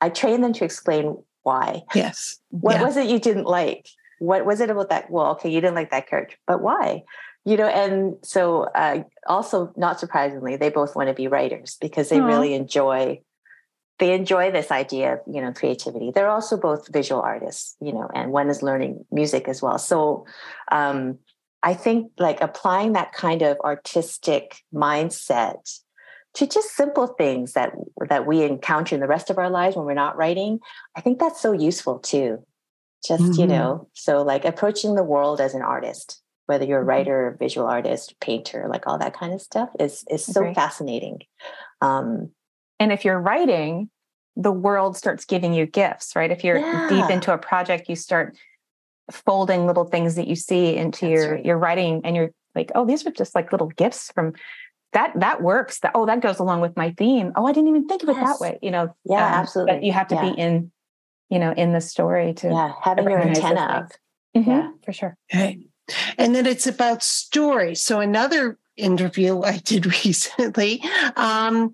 [0.00, 1.82] I trained them to explain why.
[1.94, 2.38] Yes.
[2.50, 2.84] What yeah.
[2.84, 3.88] was it you didn't like?
[4.18, 7.04] What was it about that well okay you didn't like that character but why?
[7.44, 12.08] You know and so uh, also not surprisingly they both want to be writers because
[12.08, 12.26] they Aww.
[12.26, 13.20] really enjoy
[14.02, 16.10] they enjoy this idea of you know creativity.
[16.10, 19.78] They're also both visual artists you know and one is learning music as well.
[19.78, 20.26] So
[20.72, 21.18] um,
[21.62, 25.78] i think like applying that kind of artistic mindset
[26.34, 27.72] to just simple things that
[28.08, 30.58] that we encounter in the rest of our lives when we're not writing
[30.96, 32.44] i think that's so useful too.
[33.06, 33.40] Just mm-hmm.
[33.40, 36.88] you know so like approaching the world as an artist whether you're a mm-hmm.
[36.88, 41.20] writer visual artist painter like all that kind of stuff is is so fascinating.
[41.80, 42.30] Um,
[42.82, 43.90] and if you're writing,
[44.36, 46.30] the world starts giving you gifts, right?
[46.30, 46.88] If you're yeah.
[46.88, 48.36] deep into a project, you start
[49.10, 51.44] folding little things that you see into That's your right.
[51.44, 54.32] your writing and you're like, oh, these are just like little gifts from
[54.92, 55.80] that that works.
[55.80, 57.32] That oh, that goes along with my theme.
[57.36, 58.58] Oh, I didn't even think of it that way.
[58.62, 59.74] You know, yeah, um, absolutely.
[59.74, 60.30] But you have to yeah.
[60.30, 60.70] be in,
[61.30, 63.92] you know, in the story to yeah, having your antenna up.
[64.36, 65.16] Mm-hmm, yeah, for sure.
[65.32, 65.60] Right.
[66.16, 67.74] And then it's about story.
[67.74, 70.82] So another interview I did recently,
[71.16, 71.72] um,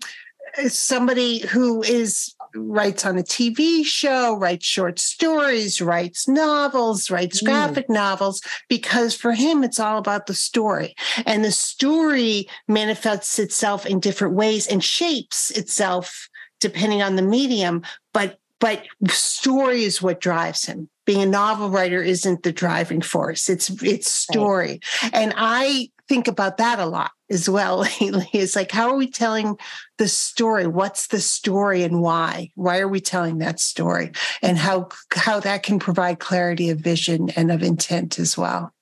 [0.68, 7.46] somebody who is writes on a TV show, writes short stories, writes novels, writes mm.
[7.46, 10.94] graphic novels, because for him, it's all about the story.
[11.26, 16.28] And the story manifests itself in different ways and shapes itself
[16.60, 17.82] depending on the medium.
[18.12, 20.88] But but story is what drives him.
[21.06, 23.48] Being a novel writer isn't the driving force.
[23.48, 24.80] It's it's story.
[25.12, 28.28] And I think about that a lot as well lately.
[28.32, 29.56] It's like, how are we telling
[29.98, 30.66] the story?
[30.66, 32.50] What's the story and why?
[32.54, 34.12] Why are we telling that story?
[34.42, 38.72] And how how that can provide clarity of vision and of intent as well.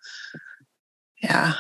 [1.22, 1.54] Yeah.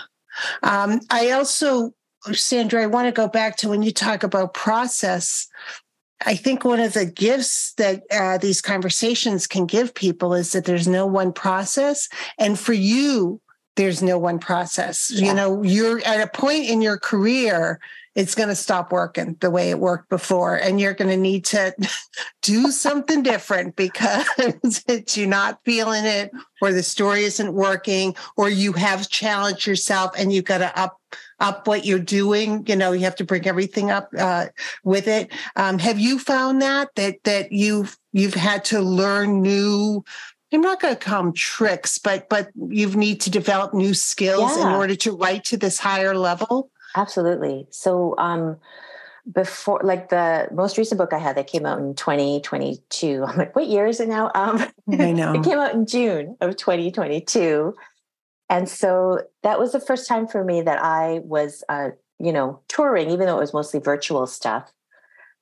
[0.62, 1.92] Um, I also,
[2.32, 5.48] Sandra, I want to go back to when you talk about process.
[6.24, 10.64] I think one of the gifts that uh, these conversations can give people is that
[10.64, 12.08] there's no one process.
[12.38, 13.40] And for you,
[13.76, 15.10] there's no one process.
[15.10, 15.28] Yeah.
[15.28, 17.78] You know, you're at a point in your career,
[18.16, 20.56] it's going to stop working the way it worked before.
[20.56, 21.74] And you're going to need to
[22.42, 24.26] do something different because
[25.16, 30.32] you're not feeling it, or the story isn't working, or you have challenged yourself and
[30.32, 30.98] you've got to up
[31.38, 34.46] up what you're doing you know you have to bring everything up uh,
[34.84, 40.02] with it um, have you found that that that you've you've had to learn new
[40.52, 44.56] I'm not going to call them tricks, but but you need to develop new skills
[44.56, 44.68] yeah.
[44.68, 46.70] in order to write to this higher level.
[46.94, 47.66] Absolutely.
[47.70, 48.56] So um
[49.32, 53.24] before like the most recent book I had that came out in 2022.
[53.28, 54.30] I'm like, what year is it now?
[54.34, 54.64] Um
[54.98, 55.34] I know.
[55.34, 57.74] it came out in June of 2022.
[58.48, 62.60] And so that was the first time for me that I was uh, you know,
[62.68, 64.72] touring, even though it was mostly virtual stuff.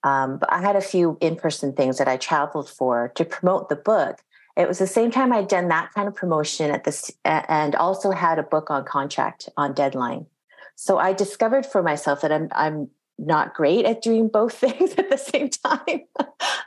[0.02, 3.76] Um, but I had a few in-person things that I traveled for to promote the
[3.76, 4.22] book
[4.56, 8.10] it was the same time I'd done that kind of promotion at this and also
[8.12, 10.26] had a book on contract on deadline.
[10.76, 15.10] So I discovered for myself that I'm I'm not great at doing both things at
[15.10, 16.00] the same time.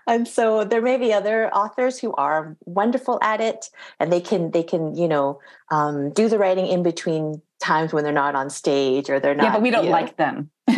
[0.08, 3.70] and so there may be other authors who are wonderful at it
[4.00, 5.40] and they can they can, you know,
[5.72, 9.46] um, do the writing in between times when they're not on stage or they're not.
[9.46, 10.26] Yeah, but we don't like know.
[10.26, 10.52] them.
[10.68, 10.76] no,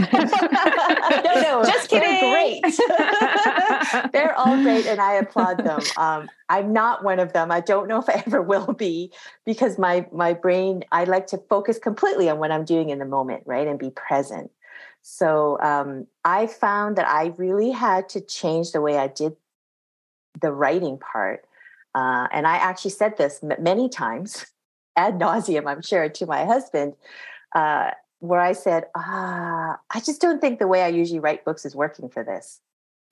[1.41, 2.09] no, just kidding.
[2.09, 4.11] They're great.
[4.13, 5.81] they're all great, and I applaud them.
[5.97, 7.51] Um, I'm not one of them.
[7.51, 9.11] I don't know if I ever will be
[9.45, 10.83] because my my brain.
[10.91, 13.89] I like to focus completely on what I'm doing in the moment, right, and be
[13.89, 14.51] present.
[15.01, 19.35] So um, I found that I really had to change the way I did
[20.39, 21.45] the writing part.
[21.95, 24.45] Uh, and I actually said this m- many times
[24.95, 26.93] ad nauseum, I'm sure, to my husband,
[27.55, 31.65] uh, where I said, ah, I just don't think the way I usually write books
[31.65, 32.59] is working for this.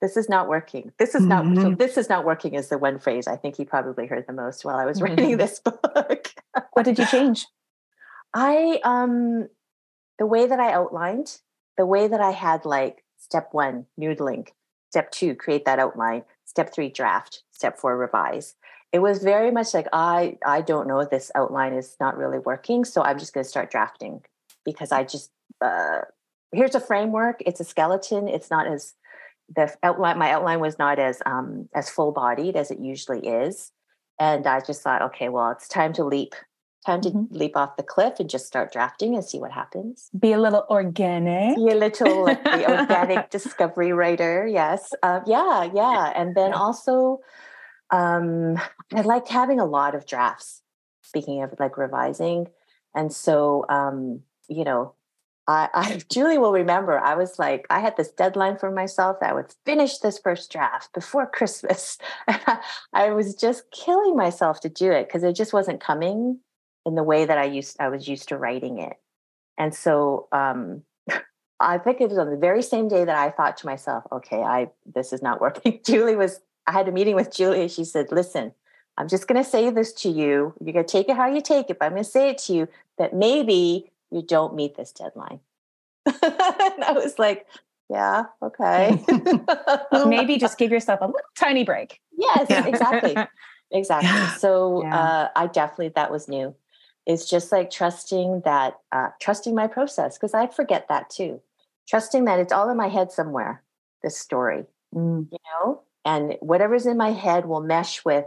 [0.00, 0.92] This is not working.
[0.98, 1.54] This is mm-hmm.
[1.54, 4.26] not so this is not working is the one phrase I think he probably heard
[4.28, 5.16] the most while I was mm-hmm.
[5.16, 6.32] writing this book.
[6.72, 7.46] what did you change?
[8.34, 9.48] I um
[10.18, 11.38] the way that I outlined,
[11.78, 14.48] the way that I had like step one, noodling,
[14.90, 18.56] step two, create that outline, step three, draft, step four, revise.
[18.92, 22.84] It was very much like I I don't know this outline is not really working,
[22.84, 24.22] so I'm just going to start drafting
[24.64, 26.00] because I just uh,
[26.52, 27.42] here's a framework.
[27.46, 28.28] It's a skeleton.
[28.28, 28.94] It's not as
[29.54, 30.18] the outline.
[30.18, 33.72] My outline was not as um, as full bodied as it usually is,
[34.18, 36.34] and I just thought, okay, well, it's time to leap
[36.88, 37.34] time to mm-hmm.
[37.34, 40.10] leap off the cliff and just start drafting and see what happens.
[40.18, 41.56] Be a little organic.
[41.56, 44.46] Be a little like the organic discovery writer.
[44.46, 44.92] Yes.
[45.02, 45.68] Uh, yeah.
[45.74, 46.12] Yeah.
[46.16, 47.20] And then also,
[47.90, 48.58] um,
[48.94, 50.62] I liked having a lot of drafts.
[51.02, 52.48] Speaking of like revising,
[52.94, 54.92] and so um, you know,
[55.46, 56.98] I, I Julie will remember.
[56.98, 60.52] I was like, I had this deadline for myself that I would finish this first
[60.52, 61.96] draft before Christmas.
[62.92, 66.40] I was just killing myself to do it because it just wasn't coming
[66.88, 68.96] in the way that I used I was used to writing it.
[69.58, 70.82] And so um,
[71.60, 74.40] I think it was on the very same day that I thought to myself, okay,
[74.40, 75.80] I this is not working.
[75.84, 77.68] Julie was I had a meeting with Julie.
[77.68, 78.52] She said, listen,
[78.96, 80.54] I'm just going to say this to you.
[80.60, 82.38] You're going to take it how you take it, but I'm going to say it
[82.38, 82.68] to you
[82.98, 85.40] that maybe you don't meet this deadline.
[86.04, 87.46] and I was like,
[87.88, 89.02] yeah, okay.
[90.06, 92.00] maybe just give yourself a little tiny break.
[92.18, 93.16] Yes, exactly.
[93.70, 94.38] Exactly.
[94.38, 94.98] So yeah.
[94.98, 96.54] Uh, I definitely, that was new
[97.08, 101.40] is just like trusting that uh, trusting my process because i forget that too.
[101.88, 103.64] Trusting that it's all in my head somewhere
[104.02, 105.26] this story mm.
[105.30, 105.82] you know?
[106.04, 108.24] And whatever's in my head will mesh with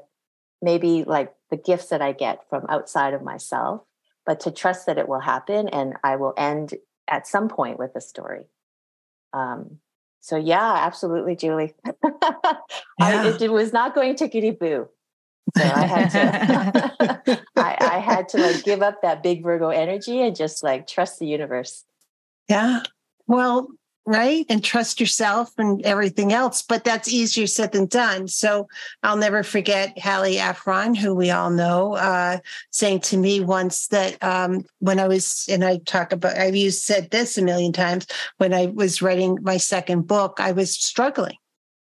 [0.61, 3.81] maybe like the gifts that i get from outside of myself.
[4.25, 6.73] But to trust that it will happen and i will end
[7.07, 8.45] at some point with a story.
[9.33, 9.77] Um,
[10.19, 11.73] so yeah absolutely julie.
[11.85, 11.91] Yeah.
[12.99, 14.89] I, it, it was not going tickety boo
[15.57, 20.21] so I had to I, I had to like give up that big Virgo energy
[20.21, 21.85] and just like trust the universe.
[22.47, 22.83] Yeah.
[23.27, 23.67] Well,
[24.05, 28.67] right and trust yourself and everything else but that's easier said than done so
[29.03, 32.39] i'll never forget Hallie Ephron who we all know uh,
[32.71, 36.81] saying to me once that um, when i was and i talk about i've used
[36.81, 41.37] said this a million times when i was writing my second book i was struggling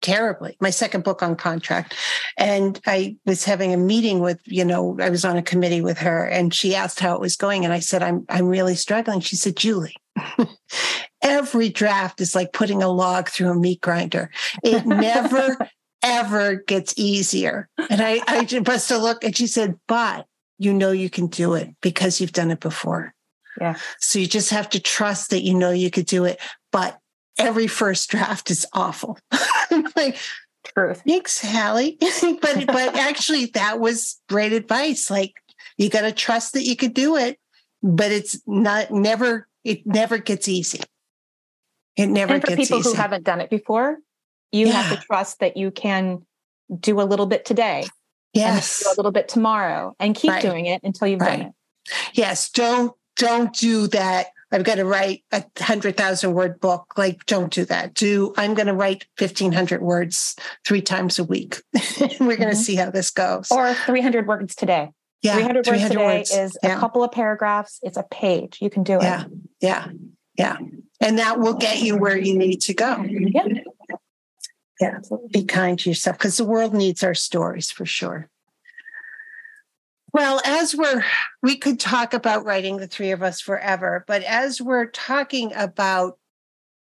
[0.06, 0.56] terribly.
[0.60, 1.96] My second book on contract.
[2.38, 5.98] And I was having a meeting with, you know, I was on a committee with
[5.98, 7.64] her and she asked how it was going.
[7.64, 9.18] And I said, I'm I'm really struggling.
[9.18, 9.96] She said, Julie,
[11.22, 14.30] every draft is like putting a log through a meat grinder.
[14.62, 15.58] It never
[16.04, 17.68] ever gets easier.
[17.90, 20.26] And I, I just to look and she said, but
[20.56, 23.12] you know you can do it because you've done it before.
[23.60, 23.76] Yeah.
[23.98, 26.40] So you just have to trust that you know you could do it.
[26.70, 26.96] But
[27.38, 29.18] every first draft is awful.
[29.96, 30.16] like,
[30.74, 31.02] truth.
[31.06, 31.98] Thanks, Hallie.
[32.40, 35.10] but but actually, that was great advice.
[35.10, 35.34] Like,
[35.76, 37.38] you got to trust that you could do it,
[37.82, 39.48] but it's not never.
[39.64, 40.80] It never gets easy.
[41.96, 42.90] It never and for gets people easy.
[42.90, 43.98] who haven't done it before.
[44.52, 44.82] You yeah.
[44.82, 46.24] have to trust that you can
[46.78, 47.86] do a little bit today.
[48.32, 50.42] Yes, a little bit tomorrow, and keep right.
[50.42, 51.38] doing it until you've right.
[51.38, 51.52] done it.
[52.12, 56.94] Yes, don't don't do that I've got to write a hundred thousand word book.
[56.96, 57.94] Like, don't do that.
[57.94, 61.56] Do I'm going to write fifteen hundred words three times a week.
[62.00, 62.54] We're going to mm-hmm.
[62.54, 63.48] see how this goes.
[63.50, 64.90] Or three hundred words today.
[65.22, 66.30] Yeah, 300, 300 words today words.
[66.30, 66.76] is yeah.
[66.76, 67.80] a couple of paragraphs.
[67.82, 68.58] It's a page.
[68.60, 69.02] You can do it.
[69.02, 69.24] Yeah,
[69.60, 69.88] yeah,
[70.38, 70.58] yeah,
[71.00, 73.02] and that will get you where you need to go.
[73.08, 73.46] Yeah,
[74.80, 74.98] yeah.
[75.32, 78.28] Be kind to yourself because the world needs our stories for sure.
[80.16, 81.04] Well, as we're,
[81.42, 86.18] we could talk about writing the three of us forever, but as we're talking about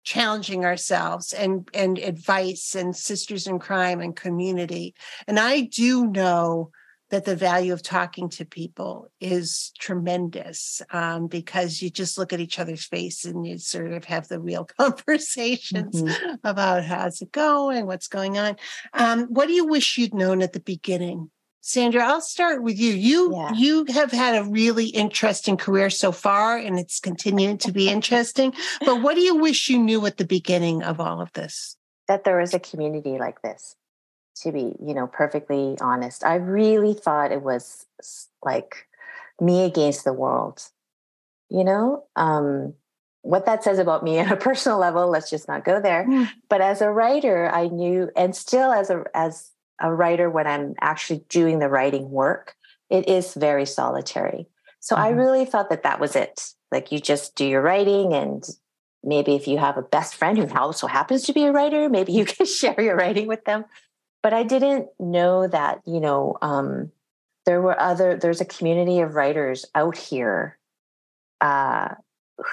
[0.03, 4.95] challenging ourselves and and advice and sisters in crime and community,
[5.27, 6.71] and I do know
[7.11, 12.41] that the value of talking to people is tremendous um, because you just look at
[12.41, 16.35] each other's face and you sort of have the real conversations mm-hmm.
[16.45, 18.57] about how's it going, what's going on.
[18.95, 21.31] Um, what do you wish you'd known at the beginning
[21.61, 22.93] Sandra, I'll start with you.
[22.93, 23.53] You yeah.
[23.53, 28.55] you have had a really interesting career so far and it's continuing to be interesting.
[28.85, 31.77] But what do you wish you knew at the beginning of all of this?
[32.07, 33.75] That there was a community like this.
[34.43, 36.25] To be, you know, perfectly honest.
[36.25, 37.87] I really thought it was
[38.45, 38.87] like
[39.41, 40.63] me against the world.
[41.51, 42.75] You know, um
[43.23, 46.07] what that says about me on a personal level, let's just not go there.
[46.09, 46.29] Mm.
[46.49, 49.51] But as a writer, I knew and still as a as
[49.81, 52.55] a writer when I'm actually doing the writing work,
[52.91, 54.49] it is very solitary.
[54.81, 55.05] So mm-hmm.
[55.05, 56.53] I really thought that that was it.
[56.71, 58.45] Like you just do your writing, and
[59.03, 62.13] maybe if you have a best friend who also happens to be a writer, maybe
[62.13, 63.65] you can share your writing with them.
[64.23, 66.91] But I didn't know that, you know, um,
[67.49, 70.59] there were other there's a community of writers out here
[71.41, 71.95] uh,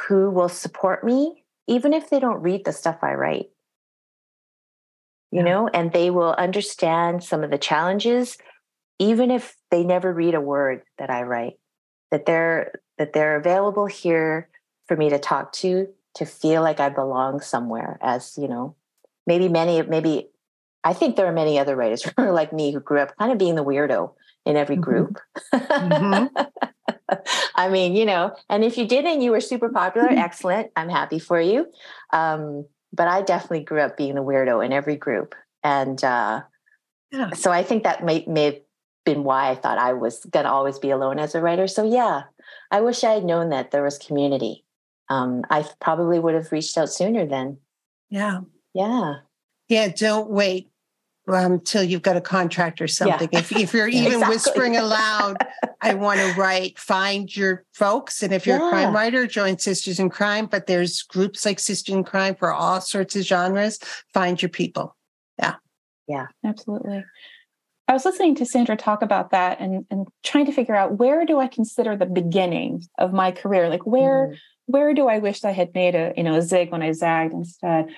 [0.07, 3.47] who will support me even if they don't read the stuff i write
[5.36, 8.38] you know and they will understand some of the challenges
[8.99, 11.55] even if they never read a word that i write
[12.09, 14.47] that they're that they're available here
[14.88, 18.75] for me to talk to to feel like i belong somewhere as you know
[19.27, 20.29] maybe many maybe
[20.86, 23.55] i think there are many other writers like me who grew up kind of being
[23.55, 24.13] the weirdo
[24.45, 24.83] in every mm-hmm.
[24.83, 25.19] group
[25.53, 26.27] mm-hmm.
[27.55, 31.19] i mean you know and if you didn't you were super popular excellent i'm happy
[31.19, 31.67] for you
[32.13, 32.65] um,
[32.95, 35.35] but i definitely grew up being the weirdo in every group.
[35.63, 36.41] And uh,
[37.11, 37.31] yeah.
[37.31, 38.59] so i think that may, may have
[39.05, 41.67] been why i thought i was going to always be alone as a writer.
[41.67, 42.23] So yeah
[42.71, 44.63] i wish i had known that there was community.
[45.09, 47.57] Um, i probably would have reached out sooner then.
[48.09, 48.41] Yeah.
[48.73, 49.15] Yeah.
[49.67, 50.69] Yeah don't wait
[51.28, 53.30] until um, you've got a contract or something.
[53.32, 53.39] Yeah.
[53.39, 54.36] If, if you're even exactly.
[54.36, 55.38] whispering aloud,
[55.82, 58.21] I want to write, find your folks.
[58.21, 58.67] And if you're yeah.
[58.67, 60.45] a crime writer, join Sisters in Crime.
[60.45, 63.80] But there's groups like Sisters in Crime for all sorts of genres.
[64.13, 64.95] Find your people.
[65.39, 65.55] Yeah.
[66.07, 66.28] Yeah.
[66.43, 67.03] Absolutely.
[67.88, 71.26] I was listening to Sandra talk about that and, and trying to figure out where
[71.26, 73.69] do I consider the beginning of my career?
[73.69, 74.38] Like where mm.
[74.65, 77.34] where do I wish I had made a, you know, a zig when I zagged
[77.34, 77.89] instead?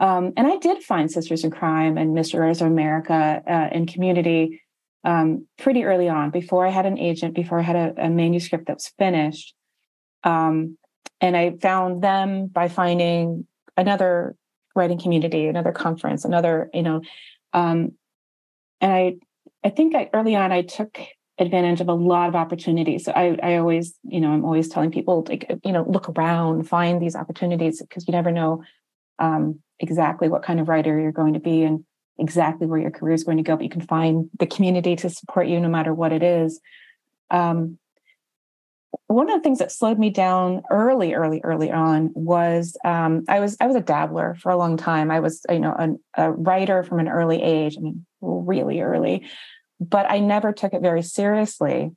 [0.00, 3.86] Um, and I did find Sisters in Crime and Mystery Writers of America uh, in
[3.86, 4.60] community
[5.04, 8.66] um, pretty early on, before I had an agent, before I had a, a manuscript
[8.66, 9.54] that was finished.
[10.24, 10.78] Um,
[11.20, 14.34] and I found them by finding another
[14.74, 17.02] writing community, another conference, another, you know,
[17.52, 17.92] um,
[18.80, 19.16] and I,
[19.62, 20.98] I think I, early on I took
[21.38, 23.04] advantage of a lot of opportunities.
[23.04, 26.68] So I, I always, you know, I'm always telling people, like, you know, look around,
[26.68, 28.62] find these opportunities because you never know
[29.18, 31.84] um, exactly what kind of writer you're going to be and
[32.18, 35.10] exactly where your career is going to go, but you can find the community to
[35.10, 36.60] support you no matter what it is.
[37.30, 37.78] Um,
[39.06, 43.40] one of the things that slowed me down early, early, early on was um, I
[43.40, 45.10] was I was a dabbler for a long time.
[45.10, 47.76] I was you know a, a writer from an early age.
[47.76, 49.28] I mean, really early,
[49.80, 51.92] but I never took it very seriously.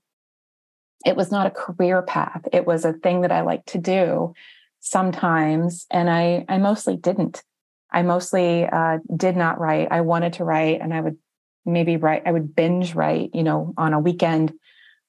[1.06, 2.48] It was not a career path.
[2.52, 4.34] It was a thing that I liked to do
[4.80, 7.44] sometimes, and I I mostly didn't.
[7.92, 9.88] I mostly uh, did not write.
[9.92, 11.18] I wanted to write, and I would
[11.66, 12.24] maybe write.
[12.26, 14.54] I would binge write, you know, on a weekend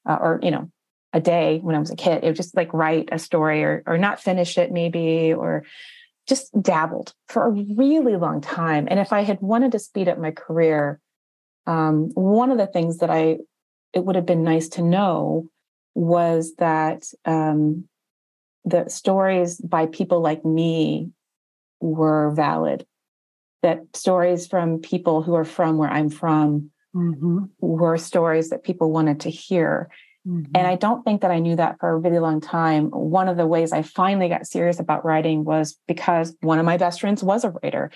[0.08, 0.70] uh, or you know
[1.12, 2.22] a day when I was a kid.
[2.22, 5.64] It would just like write a story or or not finish it maybe or
[6.26, 8.86] just dabbled for a really long time.
[8.90, 11.00] And if I had wanted to speed up my career,
[11.66, 13.38] um, one of the things that I
[13.92, 15.48] it would have been nice to know
[15.94, 17.88] was that um,
[18.64, 21.10] the stories by people like me
[21.80, 22.86] were valid
[23.62, 27.44] that stories from people who are from where i'm from mm-hmm.
[27.60, 29.88] were stories that people wanted to hear
[30.26, 30.50] mm-hmm.
[30.54, 33.36] and i don't think that i knew that for a really long time one of
[33.36, 37.22] the ways i finally got serious about writing was because one of my best friends
[37.22, 37.90] was a writer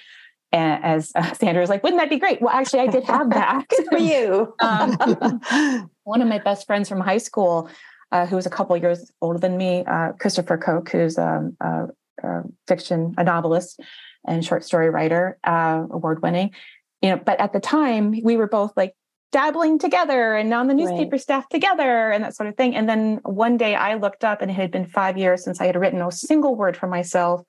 [0.52, 2.40] and as uh, Sandra was like, wouldn't that be great?
[2.40, 3.66] Well, actually, I did have that.
[3.76, 4.54] Good for you.
[4.60, 7.68] um, one of my best friends from high school,
[8.12, 11.86] uh, who was a couple years older than me, uh, Christopher Coake, who's um, a
[12.22, 13.80] uh, fiction, a novelist
[14.26, 16.52] and short story writer, uh, award winning.
[17.00, 18.94] You know, but at the time we were both like
[19.32, 21.20] dabbling together and on the newspaper right.
[21.20, 22.76] staff together and that sort of thing.
[22.76, 25.66] And then one day I looked up and it had been five years since I
[25.66, 27.40] had written a single word for myself.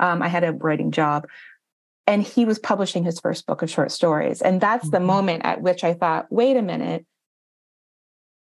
[0.00, 1.26] Um, I had a writing job.
[2.06, 4.42] And he was publishing his first book of short stories.
[4.42, 4.96] And that's mm-hmm.
[4.96, 7.06] the moment at which I thought, wait a minute,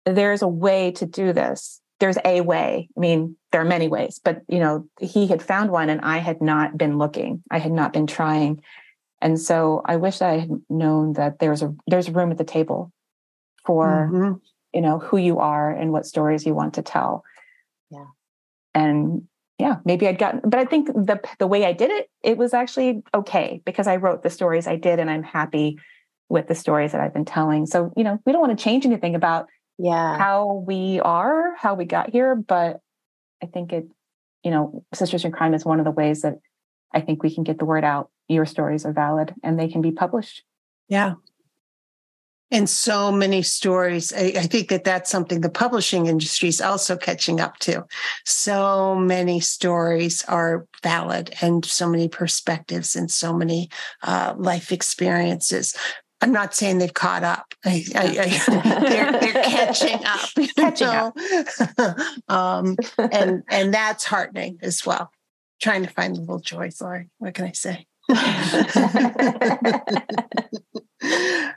[0.05, 2.89] there's a way to do this there's a way.
[2.97, 6.17] I mean, there are many ways, but you know, he had found one and I
[6.17, 7.43] had not been looking.
[7.49, 8.61] I had not been trying.
[9.21, 12.91] And so I wish I had known that there's a there's room at the table
[13.65, 14.33] for mm-hmm.
[14.73, 17.23] you know who you are and what stories you want to tell.
[17.91, 18.07] Yeah.
[18.73, 19.27] And
[19.59, 22.55] yeah, maybe I'd gotten but I think the the way I did it, it was
[22.55, 25.77] actually okay because I wrote the stories I did and I'm happy
[26.29, 27.67] with the stories that I've been telling.
[27.67, 30.17] So, you know, we don't want to change anything about yeah.
[30.17, 32.79] how we are how we got here but
[33.41, 33.87] i think it
[34.43, 36.39] you know sisters in crime is one of the ways that
[36.93, 38.09] i think we can get the word out.
[38.27, 40.43] Your stories are valid and they can be published.
[40.87, 41.15] Yeah.
[42.53, 46.97] And so many stories I, I, think that that's something the publishing industry is also
[46.97, 47.85] catching up to.
[48.25, 53.69] So many stories are valid and so many perspectives and so many
[54.03, 55.75] uh, life experiences
[56.21, 57.55] I'm not saying they've caught up.
[57.65, 58.03] I, I,
[58.47, 60.29] I, they're, they're catching up.
[60.55, 61.17] Catching up.
[62.29, 65.11] um, and and that's heartening as well.
[65.61, 67.87] Trying to find the little joys, Sorry, what can I say?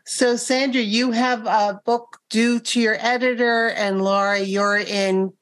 [0.07, 5.33] so, Sandra, you have a book due to your editor, and Lori, you're in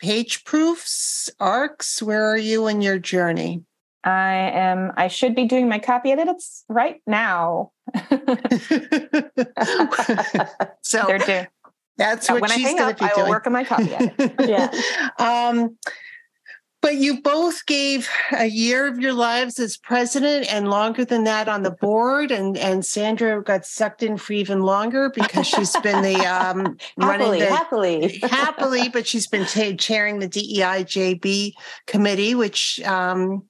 [0.00, 2.02] page proofs, arcs.
[2.02, 3.62] Where are you in your journey?
[4.06, 7.72] I am, I should be doing my copy edits right now.
[10.80, 11.46] so, They're due.
[11.98, 14.34] That's what when I she's going to be I will work on my copy edit.
[14.46, 14.70] Yeah.
[15.18, 15.76] um,
[16.82, 21.48] but you both gave a year of your lives as president and longer than that
[21.48, 22.30] on the board.
[22.30, 27.40] And, and Sandra got sucked in for even longer because she's been the um, running
[27.40, 28.18] happily, the happily.
[28.22, 31.54] happily, but she's been ta chairing the DEIJB
[31.88, 33.42] committee, which um,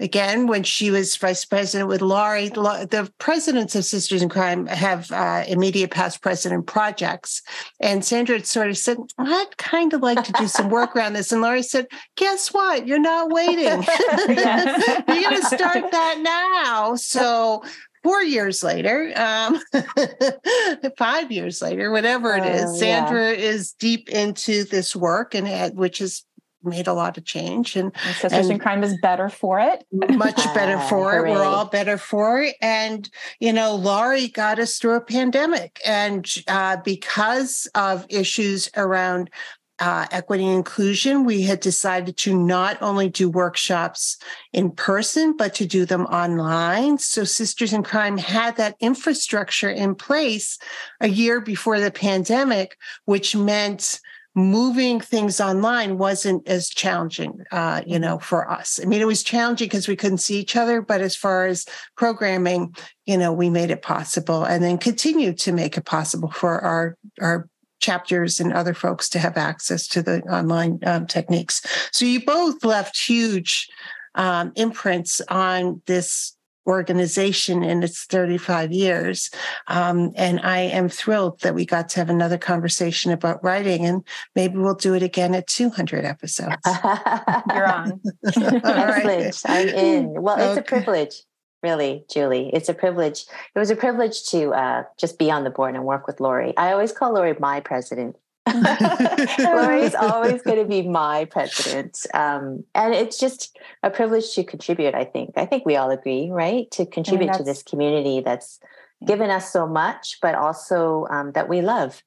[0.00, 5.10] again, when she was vice president with Lori, the presidents of Sisters in Crime have
[5.12, 7.42] uh, immediate past president projects.
[7.78, 11.12] And Sandra had sort of said, I'd kind of like to do some work around
[11.12, 11.30] this.
[11.30, 11.86] And Lori said,
[12.16, 12.86] Guess what?
[12.86, 13.64] You're not waiting.
[13.66, 16.94] You're going to start that now.
[16.96, 17.62] So,
[18.02, 19.60] Four years later, um,
[20.98, 23.04] five years later, whatever it is, Oh, is, yeah.
[23.04, 26.24] Sandra is deep into this work and had, which has
[26.62, 29.84] made a lot of change and And Sisters in Crime is better for it.
[29.92, 31.30] much better Ah, for it.
[31.30, 32.56] We're all better for it.
[32.60, 33.08] And,
[33.38, 35.80] you know, Lori got us through a pandemic.
[35.86, 39.30] And uh, because of issues around
[39.78, 44.18] uh, equity and inclusion, we had decided to not only do workshops
[44.52, 46.98] in person, but to do them online.
[46.98, 50.58] So Sisters in Crime had that infrastructure in place
[51.00, 54.00] a year before the pandemic, which meant
[54.34, 58.78] moving things online wasn't as challenging, uh, you know, for us.
[58.80, 61.66] I mean, it was challenging because we couldn't see each other, but as far as
[61.96, 62.74] programming,
[63.06, 66.96] you know, we made it possible and then continue to make it possible for our
[67.20, 67.48] our
[67.80, 71.62] chapters and other folks to have access to the online um, techniques.
[71.92, 73.68] So you both left huge
[74.14, 76.36] um, imprints on this
[76.66, 79.30] organization in its 35 years.
[79.66, 84.04] Um, and I am thrilled that we got to have another conversation about writing, and
[84.34, 86.56] maybe we'll do it again at 200 episodes.
[86.66, 87.92] You're on.
[88.36, 89.06] All right.
[89.06, 89.44] Excellent.
[89.44, 90.22] I'm in.
[90.22, 91.22] Well, it's a privilege,
[91.62, 92.50] really, Julie.
[92.52, 93.24] It's a privilege.
[93.54, 96.56] It was a privilege to uh, just be on the board and work with Lori.
[96.56, 98.16] I always call Lori my president.
[98.48, 102.06] Lori's always going to be my president.
[102.14, 105.32] Um, and it's just a privilege to contribute, I think.
[105.36, 106.70] I think we all agree, right?
[106.72, 108.60] To contribute to this community that's
[109.06, 112.02] given us so much, but also um, that we love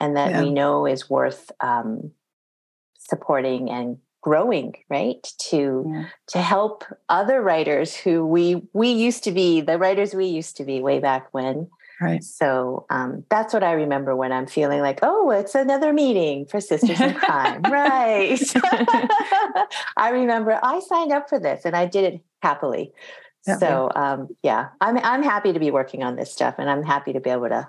[0.00, 0.42] and that Yeah.
[0.42, 2.12] we know is worth um,
[2.98, 6.04] supporting and growing right to Yeah.
[6.28, 10.64] to help other writers who we we used to be the writers we used to
[10.64, 11.68] be way back when
[12.00, 12.22] Right.
[12.24, 16.60] so um, that's what I remember when I'm feeling like, oh, it's another meeting for
[16.60, 17.62] Sisters in Crime.
[17.62, 18.40] right.
[19.96, 22.92] I remember I signed up for this and I did it happily.
[23.46, 23.58] Yeah.
[23.58, 27.12] so um, yeah, I'm I'm happy to be working on this stuff and I'm happy
[27.12, 27.68] to be able to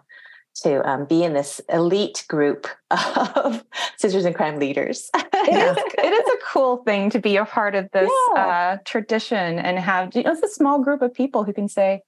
[0.64, 3.64] to um, be in this elite group of
[3.98, 5.10] Sisters in Crime leaders.
[5.16, 8.42] It is, it is a cool thing to be a part of this Yeah.
[8.42, 12.04] uh, tradition and have you know, it's a small group of people who can say,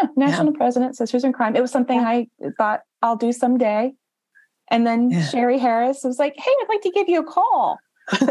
[0.00, 1.56] yeah, national president, sisters in crime.
[1.56, 2.28] It was something I
[2.58, 3.92] thought I'll do someday.
[4.70, 5.22] And then Yeah.
[5.28, 7.78] Sherry Harris was like, hey, I'd like to give you a call.
[8.18, 8.26] guess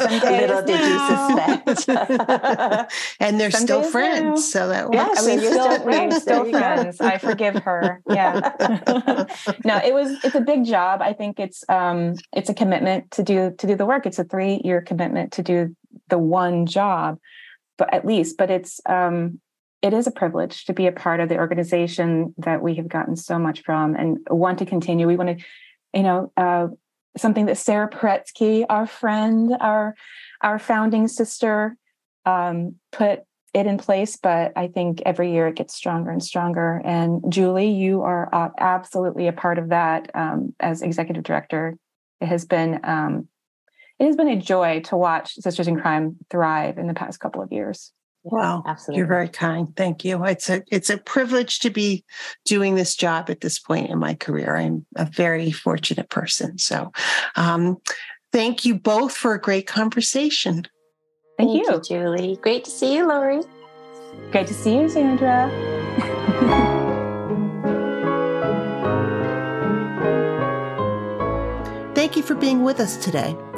[0.00, 1.88] some days Little did you suspect.
[3.20, 4.22] and they're Some still friends.
[4.22, 4.36] now.
[4.36, 5.22] So that Yeah, works.
[5.22, 6.58] I mean, we're you're still, we're still There you go.
[6.58, 7.00] friends.
[7.00, 8.00] I forgive her.
[8.08, 8.52] Yeah.
[9.64, 11.00] no, it was it's a big job.
[11.02, 14.06] I think it's um it's a commitment to do to do the work.
[14.06, 15.74] It's a three year commitment to do
[16.08, 17.18] the one job,
[17.78, 18.36] but at least.
[18.36, 19.40] But it's um
[19.82, 23.16] it is a privilege to be a part of the organization that we have gotten
[23.16, 25.08] so much from and want to continue.
[25.08, 25.44] We want to,
[25.92, 26.68] you know, uh,
[27.16, 29.94] something that Sara Paretsky, our friend, our
[30.40, 31.76] our founding sister,
[32.24, 33.20] um, put
[33.54, 34.16] it in place.
[34.16, 36.80] But I think every year it gets stronger and stronger.
[36.84, 41.76] And Julie, you are absolutely a part of that um, as executive director.
[42.20, 43.28] It has been um,
[44.02, 47.40] it has been a joy to watch Sisters in Crime thrive in the past couple
[47.40, 47.92] of years.
[48.24, 48.98] Wow, absolutely.
[48.98, 49.76] You're very kind.
[49.76, 50.24] Thank you.
[50.24, 52.04] It's a it's a privilege to be
[52.44, 54.56] doing this job at this point in my career.
[54.56, 56.58] I'm a very fortunate person.
[56.58, 56.90] So,
[57.36, 57.76] um,
[58.32, 60.66] thank you both for a great conversation.
[61.38, 61.80] Thank, you.
[61.80, 62.38] Julie.
[62.42, 63.42] Great to see you, Lori.
[64.32, 65.48] Great to see you, Sandra.
[71.94, 73.36] Thank you for being with us today.